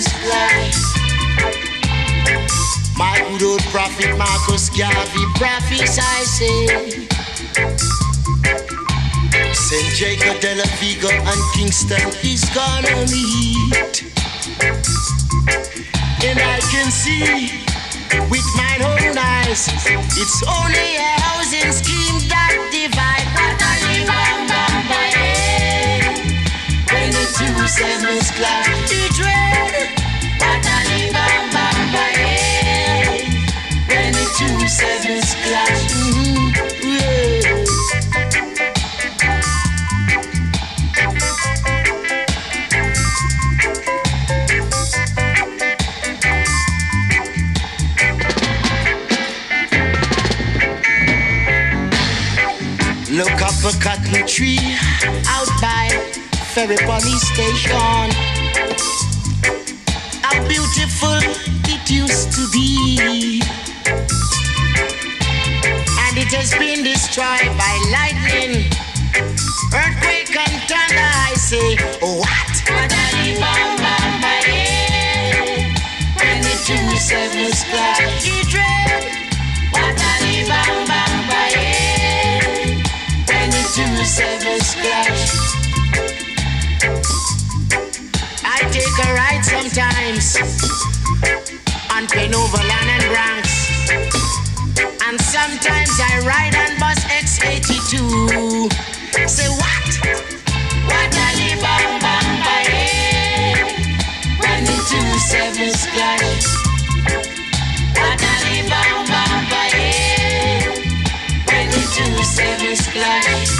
Sevens 0.00 0.12
clash. 0.26 0.74
My 2.96 3.18
good 3.28 3.42
old 3.44 3.62
prophet 3.70 4.16
Marcus 4.18 4.68
Garvey 4.70 5.24
prophesied, 5.36 6.26
say. 6.26 6.66
St. 9.52 10.00
Jago 10.00 10.38
de 10.40 10.56
la 10.56 10.64
Vega 10.80 11.12
and 11.12 11.42
Kingston 11.54 12.08
is 12.24 12.44
gonna 12.50 13.06
meet. 13.06 14.02
And 16.24 16.40
I 16.40 16.58
can 16.72 16.90
see 16.90 17.62
with 18.30 18.46
my 18.56 18.76
own 18.82 19.16
eyes, 19.16 19.68
it's 20.16 20.42
only 20.42 20.96
a 20.96 21.20
housing 21.20 21.70
scheme 21.70 22.33
The 27.44 27.50
two 27.50 27.68
sevens 27.68 28.30
clash, 28.30 28.88
the 28.88 29.02
dread. 29.12 29.74
A 30.40 30.52
bam 30.62 31.12
bam 31.12 31.42
bam 31.52 31.92
When 33.86 34.12
clash. 35.44 35.92
Mm-hmm. 35.92 36.88
Yeah. 36.88 37.64
Look 53.10 53.42
up 53.42 53.54
a 53.62 53.72
cotton 53.80 54.26
tree 54.26 54.58
by 55.26 55.43
Ferry 56.54 56.76
Police 56.76 57.26
Station. 57.34 58.10
How 60.22 60.38
beautiful 60.46 61.18
it 61.66 61.90
used 61.90 62.30
to 62.30 62.48
be. 62.52 63.42
And 65.98 66.16
it 66.16 66.30
has 66.30 66.54
been 66.54 66.84
destroyed 66.84 67.50
by 67.58 67.74
lightning, 67.90 68.70
earthquake, 69.74 70.30
and 70.30 70.62
thunder. 70.70 71.10
I 71.26 71.34
say, 71.34 71.74
what? 71.98 72.54
When 76.22 76.38
the 76.40 76.54
two 76.62 76.96
sevens 77.02 77.64
clash, 77.64 78.22
he. 78.22 78.46
What 79.72 79.98
when 83.26 83.50
the 83.50 83.62
two 83.74 84.04
sevens 84.04 84.74
clash. 84.76 85.63
On 92.34 92.48
Penoverland 92.48 92.88
and 92.88 93.04
Bronx. 93.12 93.46
And 95.06 95.20
sometimes 95.20 95.90
I 96.00 96.20
ride 96.26 96.54
on 96.54 96.78
bus 96.78 96.98
X82. 97.04 97.94
Say 99.28 99.48
what? 99.48 99.88
What 100.86 101.14
a 101.14 101.56
bam 101.60 102.00
bam 102.00 102.26
when 104.40 104.64
the 104.64 104.76
two 104.88 105.18
sevens 105.18 105.86
clash. 105.92 106.46
What 107.94 108.22
a 108.22 108.62
bam 108.68 109.06
bam 109.06 109.44
when 111.46 111.66
the 111.70 111.82
two 111.94 112.14
sevens 112.24 112.86
clash. 112.88 113.50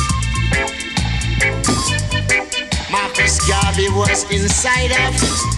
Marcus 2.91 3.39
Garvey 3.49 3.89
was 3.91 4.25
inside 4.31 4.93
of 4.93 5.54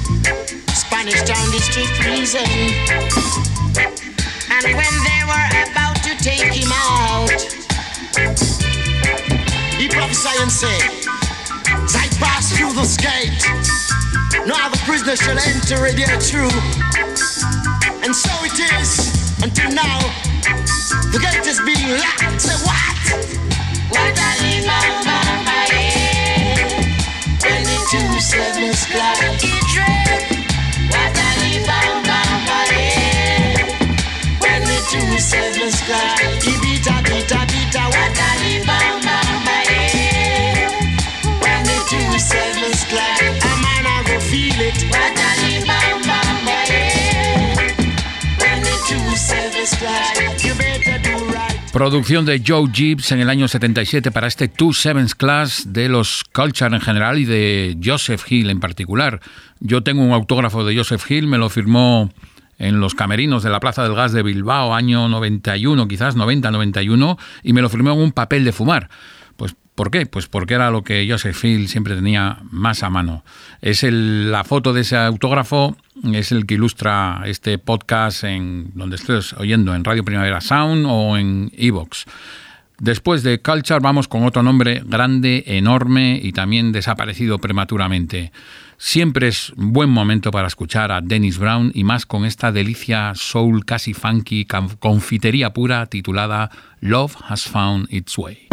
Spanish 1.06 1.30
Town 1.30 1.50
District 1.52 1.88
Prison. 2.00 2.42
And 4.50 4.64
when 4.74 4.94
they 5.06 5.22
were 5.22 5.46
about 5.62 5.94
to 6.02 6.16
take 6.18 6.52
him 6.52 6.72
out, 6.74 7.30
he 9.78 9.86
prophesied 9.86 10.40
and 10.40 10.50
said, 10.50 10.82
As 11.70 11.94
I 11.94 12.08
pass 12.18 12.50
through 12.56 12.72
this 12.72 12.96
gate, 12.96 13.30
no 14.48 14.56
other 14.58 14.78
prisoner 14.78 15.14
shall 15.14 15.38
enter 15.38 15.86
it 15.86 15.96
here 15.96 16.18
through. 16.18 16.50
And 18.02 18.10
so 18.14 18.32
it 18.42 18.58
is 18.58 18.98
until 19.44 19.70
now. 19.70 20.00
The 21.12 21.20
gate 21.22 21.46
is 21.46 21.60
being 21.60 22.00
locked. 22.00 22.40
Say 22.40 22.58
what? 22.66 22.96
What 23.94 24.16
bam 24.16 24.66
bam 24.66 25.76
When 27.42 27.62
the 27.62 27.78
two 27.92 28.20
sevens 28.20 28.86
clash, 28.86 29.15
Producción 51.72 52.24
de 52.24 52.42
Joe 52.46 52.70
Gibbs 52.72 53.10
en 53.10 53.18
el 53.18 53.28
año 53.28 53.48
77 53.48 54.12
para 54.12 54.28
este 54.28 54.46
Two 54.46 54.72
Sevens 54.72 55.16
Class 55.16 55.64
de 55.66 55.88
los 55.88 56.22
Culture 56.32 56.74
en 56.74 56.80
general 56.80 57.18
y 57.18 57.24
de 57.24 57.76
Joseph 57.84 58.22
Hill 58.30 58.48
en 58.48 58.60
particular. 58.60 59.20
Yo 59.58 59.82
tengo 59.82 60.02
un 60.02 60.12
autógrafo 60.12 60.64
de 60.64 60.76
Joseph 60.76 61.10
Hill, 61.10 61.26
me 61.26 61.36
lo 61.36 61.50
firmó 61.50 62.10
en 62.58 62.80
los 62.80 62.94
camerinos 62.94 63.42
de 63.42 63.50
la 63.50 63.60
Plaza 63.60 63.82
del 63.82 63.94
Gas 63.94 64.12
de 64.12 64.22
Bilbao, 64.22 64.74
año 64.74 65.08
91, 65.08 65.88
quizás 65.88 66.16
90-91, 66.16 67.18
y 67.42 67.52
me 67.52 67.62
lo 67.62 67.68
firmó 67.68 67.92
en 67.92 67.98
un 67.98 68.12
papel 68.12 68.44
de 68.44 68.52
fumar. 68.52 68.88
Pues, 69.36 69.54
¿por 69.74 69.90
qué? 69.90 70.06
Pues 70.06 70.26
porque 70.26 70.54
era 70.54 70.70
lo 70.70 70.82
que 70.82 71.06
Joseph 71.08 71.44
Hill 71.44 71.68
siempre 71.68 71.94
tenía 71.94 72.38
más 72.50 72.82
a 72.82 72.88
mano. 72.90 73.24
Es 73.60 73.82
el- 73.84 74.32
la 74.32 74.44
foto 74.44 74.72
de 74.72 74.80
ese 74.80 74.96
autógrafo, 74.96 75.76
es 76.12 76.32
el 76.32 76.46
que 76.46 76.54
ilustra 76.54 77.22
este 77.26 77.58
podcast 77.58 78.24
en 78.24 78.70
donde 78.74 78.96
estés 78.96 79.34
oyendo, 79.34 79.74
en 79.74 79.84
Radio 79.84 80.04
Primavera 80.04 80.40
Sound 80.40 80.86
o 80.88 81.16
en 81.18 81.50
Evox. 81.56 82.06
Después 82.78 83.22
de 83.22 83.40
Culture 83.40 83.80
vamos 83.80 84.06
con 84.06 84.24
otro 84.24 84.42
nombre 84.42 84.82
grande, 84.84 85.44
enorme 85.46 86.20
y 86.22 86.32
también 86.32 86.72
desaparecido 86.72 87.38
prematuramente. 87.38 88.32
Siempre 88.78 89.28
es 89.28 89.52
buen 89.56 89.90
momento 89.90 90.30
para 90.30 90.48
escuchar 90.48 90.92
a 90.92 91.00
Dennis 91.00 91.38
Brown 91.38 91.70
y 91.74 91.84
más 91.84 92.04
con 92.04 92.24
esta 92.24 92.52
delicia 92.52 93.12
soul 93.14 93.64
casi 93.64 93.94
funky, 93.94 94.46
confitería 94.78 95.52
pura 95.52 95.86
titulada 95.86 96.50
Love 96.80 97.16
Has 97.26 97.44
Found 97.48 97.88
Its 97.90 98.18
Way. 98.18 98.48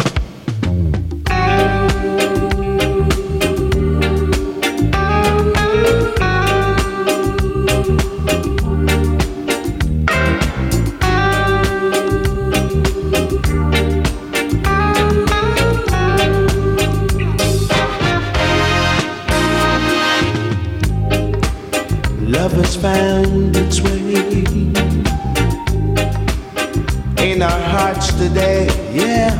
Love 22.44 22.52
has 22.52 22.76
found 22.76 23.56
its 23.56 23.80
way 23.80 24.12
in 27.26 27.40
our 27.40 27.60
hearts 27.72 28.12
today, 28.12 28.66
yeah. 28.92 29.32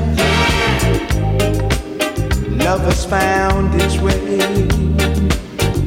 Love 2.48 2.80
has 2.80 3.05
found 3.05 3.78
its 3.78 3.98
way 3.98 4.38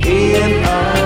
in 0.05 0.63
our 0.63 0.96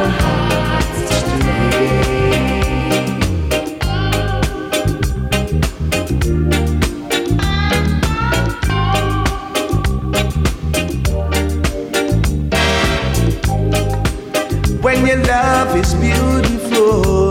When 14.82 15.06
your 15.06 15.18
love 15.18 15.78
is 15.78 15.94
beautiful, 15.94 17.30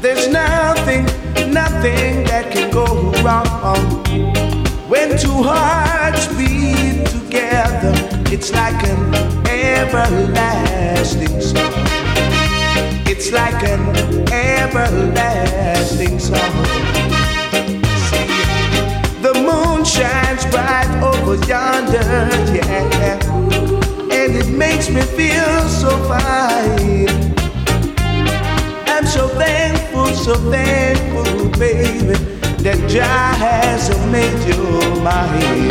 there's 0.00 0.26
nothing, 0.26 1.04
nothing 1.52 2.24
that 2.24 2.50
can 2.50 2.72
go 2.72 3.12
wrong. 3.22 4.02
When 4.88 5.16
two 5.16 5.44
hearts 5.44 6.26
beat 6.34 7.06
together, 7.06 7.94
it's 8.32 8.52
like 8.52 8.82
an 8.82 9.14
everlasting 9.46 11.40
song. 11.40 11.72
It's 13.06 13.30
like 13.30 13.62
an 13.62 13.80
everlasting 14.32 16.18
song. 16.18 16.64
The 19.22 19.34
moon 19.34 19.84
shines 19.84 20.44
bright 20.46 21.00
over 21.00 21.36
yonder, 21.46 22.02
yeah 22.52 23.65
makes 24.56 24.88
me 24.88 25.02
feel 25.02 25.68
so 25.68 25.90
fine. 26.08 27.08
I'm 28.88 29.06
so 29.06 29.28
thankful, 29.28 30.06
so 30.06 30.34
thankful, 30.50 31.48
baby, 31.58 32.14
that 32.64 32.78
Jah 32.88 33.34
has 33.36 33.90
made 34.10 34.40
you 34.48 34.62
mine. 35.02 35.70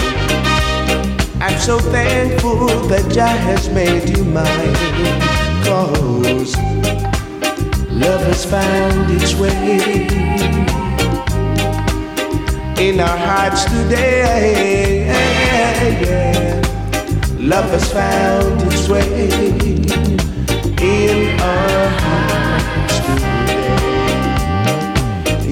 I'm 1.41 1.57
so 1.59 1.79
thankful 1.79 2.67
that 2.87 3.11
Jah 3.11 3.27
has 3.27 3.69
made 3.69 4.09
you 4.09 4.23
mine. 4.23 4.75
Cause 5.65 6.55
love 7.91 8.21
has 8.21 8.45
found 8.45 9.11
its 9.19 9.33
way 9.35 10.07
in 12.77 12.99
our 12.99 13.17
hearts 13.17 13.63
today. 13.65 15.15
Love 17.45 17.69
has 17.69 17.93
found 17.93 18.59
its 18.73 18.89
way 18.89 19.05
in 20.81 21.39
our 21.39 21.87
hearts 22.01 22.99
today. 23.05 23.67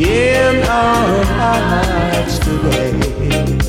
In 0.02 0.64
our 0.64 1.24
hearts 1.24 2.40
today. 2.40 3.63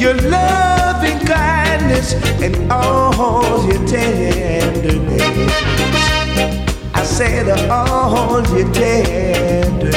Your 0.00 0.14
loving 0.14 1.18
kindness 1.26 2.14
and 2.40 2.72
all 2.72 3.62
your 3.68 3.86
tenderness. 3.86 5.20
I 6.94 7.02
said 7.04 7.46
the 7.48 7.70
all 7.70 8.40
your 8.56 8.72
tenderness. 8.72 9.94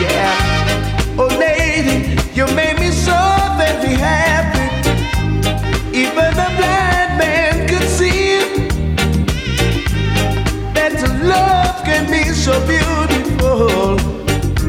Yeah. 0.00 1.18
Oh, 1.18 1.26
lady, 1.40 2.16
you 2.32 2.46
made 2.54 2.78
me 2.78 2.92
so 2.92 3.18
very 3.58 3.94
happy. 3.94 4.68
Even 5.92 6.30
a 6.46 6.48
blind 6.58 7.18
man 7.18 7.66
could 7.68 7.88
see 7.88 8.38
that 10.74 10.94
love 11.24 11.84
can 11.84 12.08
be 12.08 12.22
so 12.30 12.54
beautiful. 12.68 13.96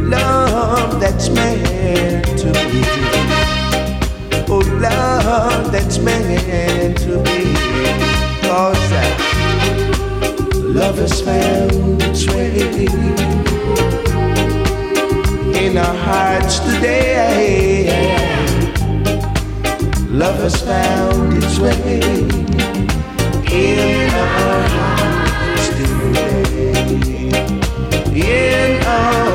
Love 0.02 1.00
that's 1.00 1.30
meant 1.30 2.26
to 2.40 2.52
be. 2.72 3.19
Love 4.80 5.74
that's 5.74 6.00
meant 6.00 6.98
to 7.00 7.22
be. 7.24 7.54
Cause 8.42 8.92
love 10.56 10.98
has 10.98 11.22
found 11.22 12.02
its 12.02 12.26
way 12.28 12.88
in 15.66 15.78
our 15.78 15.96
hearts 15.96 16.60
today. 16.60 17.90
Love 20.08 20.38
has 20.38 20.62
found 20.62 21.44
its 21.44 21.60
way 21.60 22.02
in 23.52 24.10
our 24.12 24.62
hearts 24.78 25.68
today. 25.78 27.30
In 28.16 28.82
our 28.86 29.29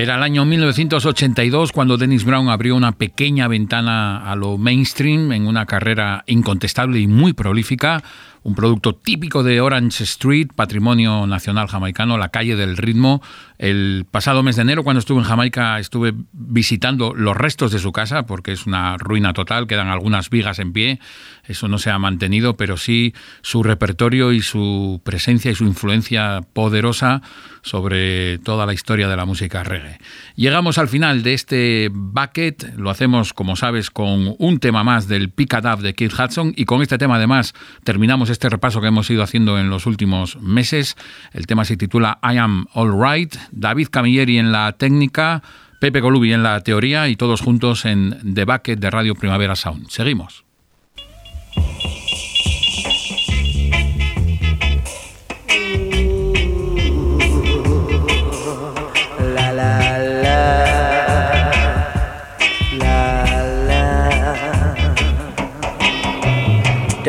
Era 0.00 0.14
el 0.14 0.22
año 0.22 0.46
1982 0.46 1.72
cuando 1.72 1.98
Dennis 1.98 2.24
Brown 2.24 2.48
abrió 2.48 2.74
una 2.74 2.92
pequeña 2.92 3.48
ventana 3.48 4.30
a 4.30 4.34
lo 4.34 4.56
mainstream 4.56 5.30
en 5.32 5.46
una 5.46 5.66
carrera 5.66 6.24
incontestable 6.26 7.00
y 7.00 7.06
muy 7.06 7.34
prolífica, 7.34 8.02
un 8.42 8.54
producto 8.54 8.94
típico 8.94 9.42
de 9.42 9.60
Orange 9.60 10.04
Street, 10.04 10.48
patrimonio 10.56 11.26
nacional 11.26 11.68
jamaicano, 11.68 12.16
la 12.16 12.30
calle 12.30 12.56
del 12.56 12.78
ritmo. 12.78 13.20
El 13.58 14.06
pasado 14.10 14.42
mes 14.42 14.56
de 14.56 14.62
enero, 14.62 14.84
cuando 14.84 15.00
estuve 15.00 15.18
en 15.18 15.26
Jamaica, 15.26 15.78
estuve 15.78 16.14
visitando 16.32 17.12
los 17.14 17.36
restos 17.36 17.70
de 17.70 17.78
su 17.78 17.92
casa, 17.92 18.24
porque 18.24 18.52
es 18.52 18.66
una 18.66 18.96
ruina 18.96 19.34
total, 19.34 19.66
quedan 19.66 19.88
algunas 19.88 20.30
vigas 20.30 20.60
en 20.60 20.72
pie, 20.72 20.98
eso 21.44 21.68
no 21.68 21.78
se 21.78 21.90
ha 21.90 21.98
mantenido, 21.98 22.56
pero 22.56 22.76
sí 22.76 23.14
su 23.42 23.62
repertorio 23.62 24.32
y 24.32 24.42
su 24.42 25.00
presencia 25.04 25.50
y 25.50 25.54
su 25.54 25.64
influencia 25.64 26.40
poderosa 26.52 27.22
sobre 27.62 28.38
toda 28.38 28.66
la 28.66 28.72
historia 28.72 29.08
de 29.08 29.16
la 29.16 29.26
música 29.26 29.62
reggae. 29.62 29.98
Llegamos 30.36 30.78
al 30.78 30.88
final 30.88 31.22
de 31.22 31.34
este 31.34 31.90
bucket, 31.92 32.74
lo 32.76 32.90
hacemos, 32.90 33.32
como 33.32 33.56
sabes, 33.56 33.90
con 33.90 34.34
un 34.38 34.58
tema 34.58 34.84
más 34.84 35.08
del 35.08 35.32
Up 35.36 35.80
de 35.82 35.94
Keith 35.94 36.14
Hudson 36.18 36.52
y 36.56 36.64
con 36.64 36.82
este 36.82 36.98
tema 36.98 37.16
además 37.16 37.54
terminamos 37.84 38.30
este 38.30 38.48
repaso 38.48 38.80
que 38.80 38.88
hemos 38.88 39.10
ido 39.10 39.22
haciendo 39.22 39.58
en 39.58 39.70
los 39.70 39.86
últimos 39.86 40.40
meses. 40.40 40.96
El 41.32 41.46
tema 41.46 41.64
se 41.64 41.76
titula 41.76 42.18
I 42.22 42.36
Am 42.36 42.66
All 42.72 42.92
Right, 42.98 43.34
David 43.52 43.88
Camilleri 43.90 44.38
en 44.38 44.52
la 44.52 44.72
técnica, 44.72 45.42
Pepe 45.80 46.00
Colubi 46.00 46.32
en 46.32 46.42
la 46.42 46.60
teoría 46.60 47.08
y 47.08 47.16
todos 47.16 47.40
juntos 47.40 47.84
en 47.84 48.34
The 48.34 48.44
Bucket 48.44 48.78
de 48.78 48.90
Radio 48.90 49.14
Primavera 49.14 49.56
Sound. 49.56 49.88
Seguimos. 49.88 50.49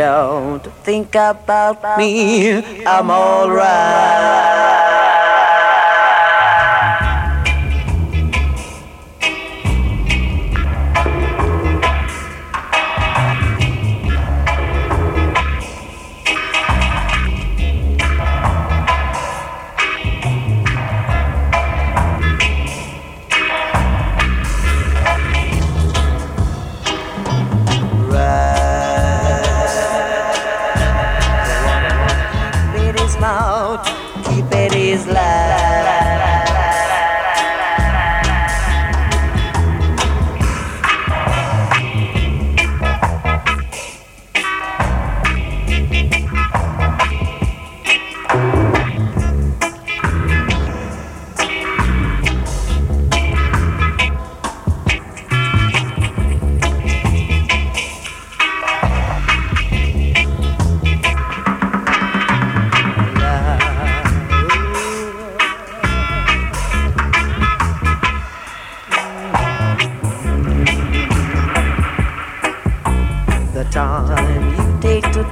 Don't 0.01 0.65
think 0.83 1.13
about 1.13 1.99
me, 1.99 2.57
I'm 2.85 3.11
alright. 3.11 4.80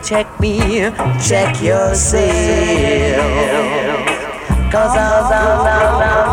Check 0.10 0.40
me, 0.40 0.58
check 1.22 1.62
yourself. 1.62 2.24
Cause 4.72 4.98
I'm, 4.98 5.32
I'm, 5.32 5.68
I'm, 5.68 6.02
I'm. 6.02 6.29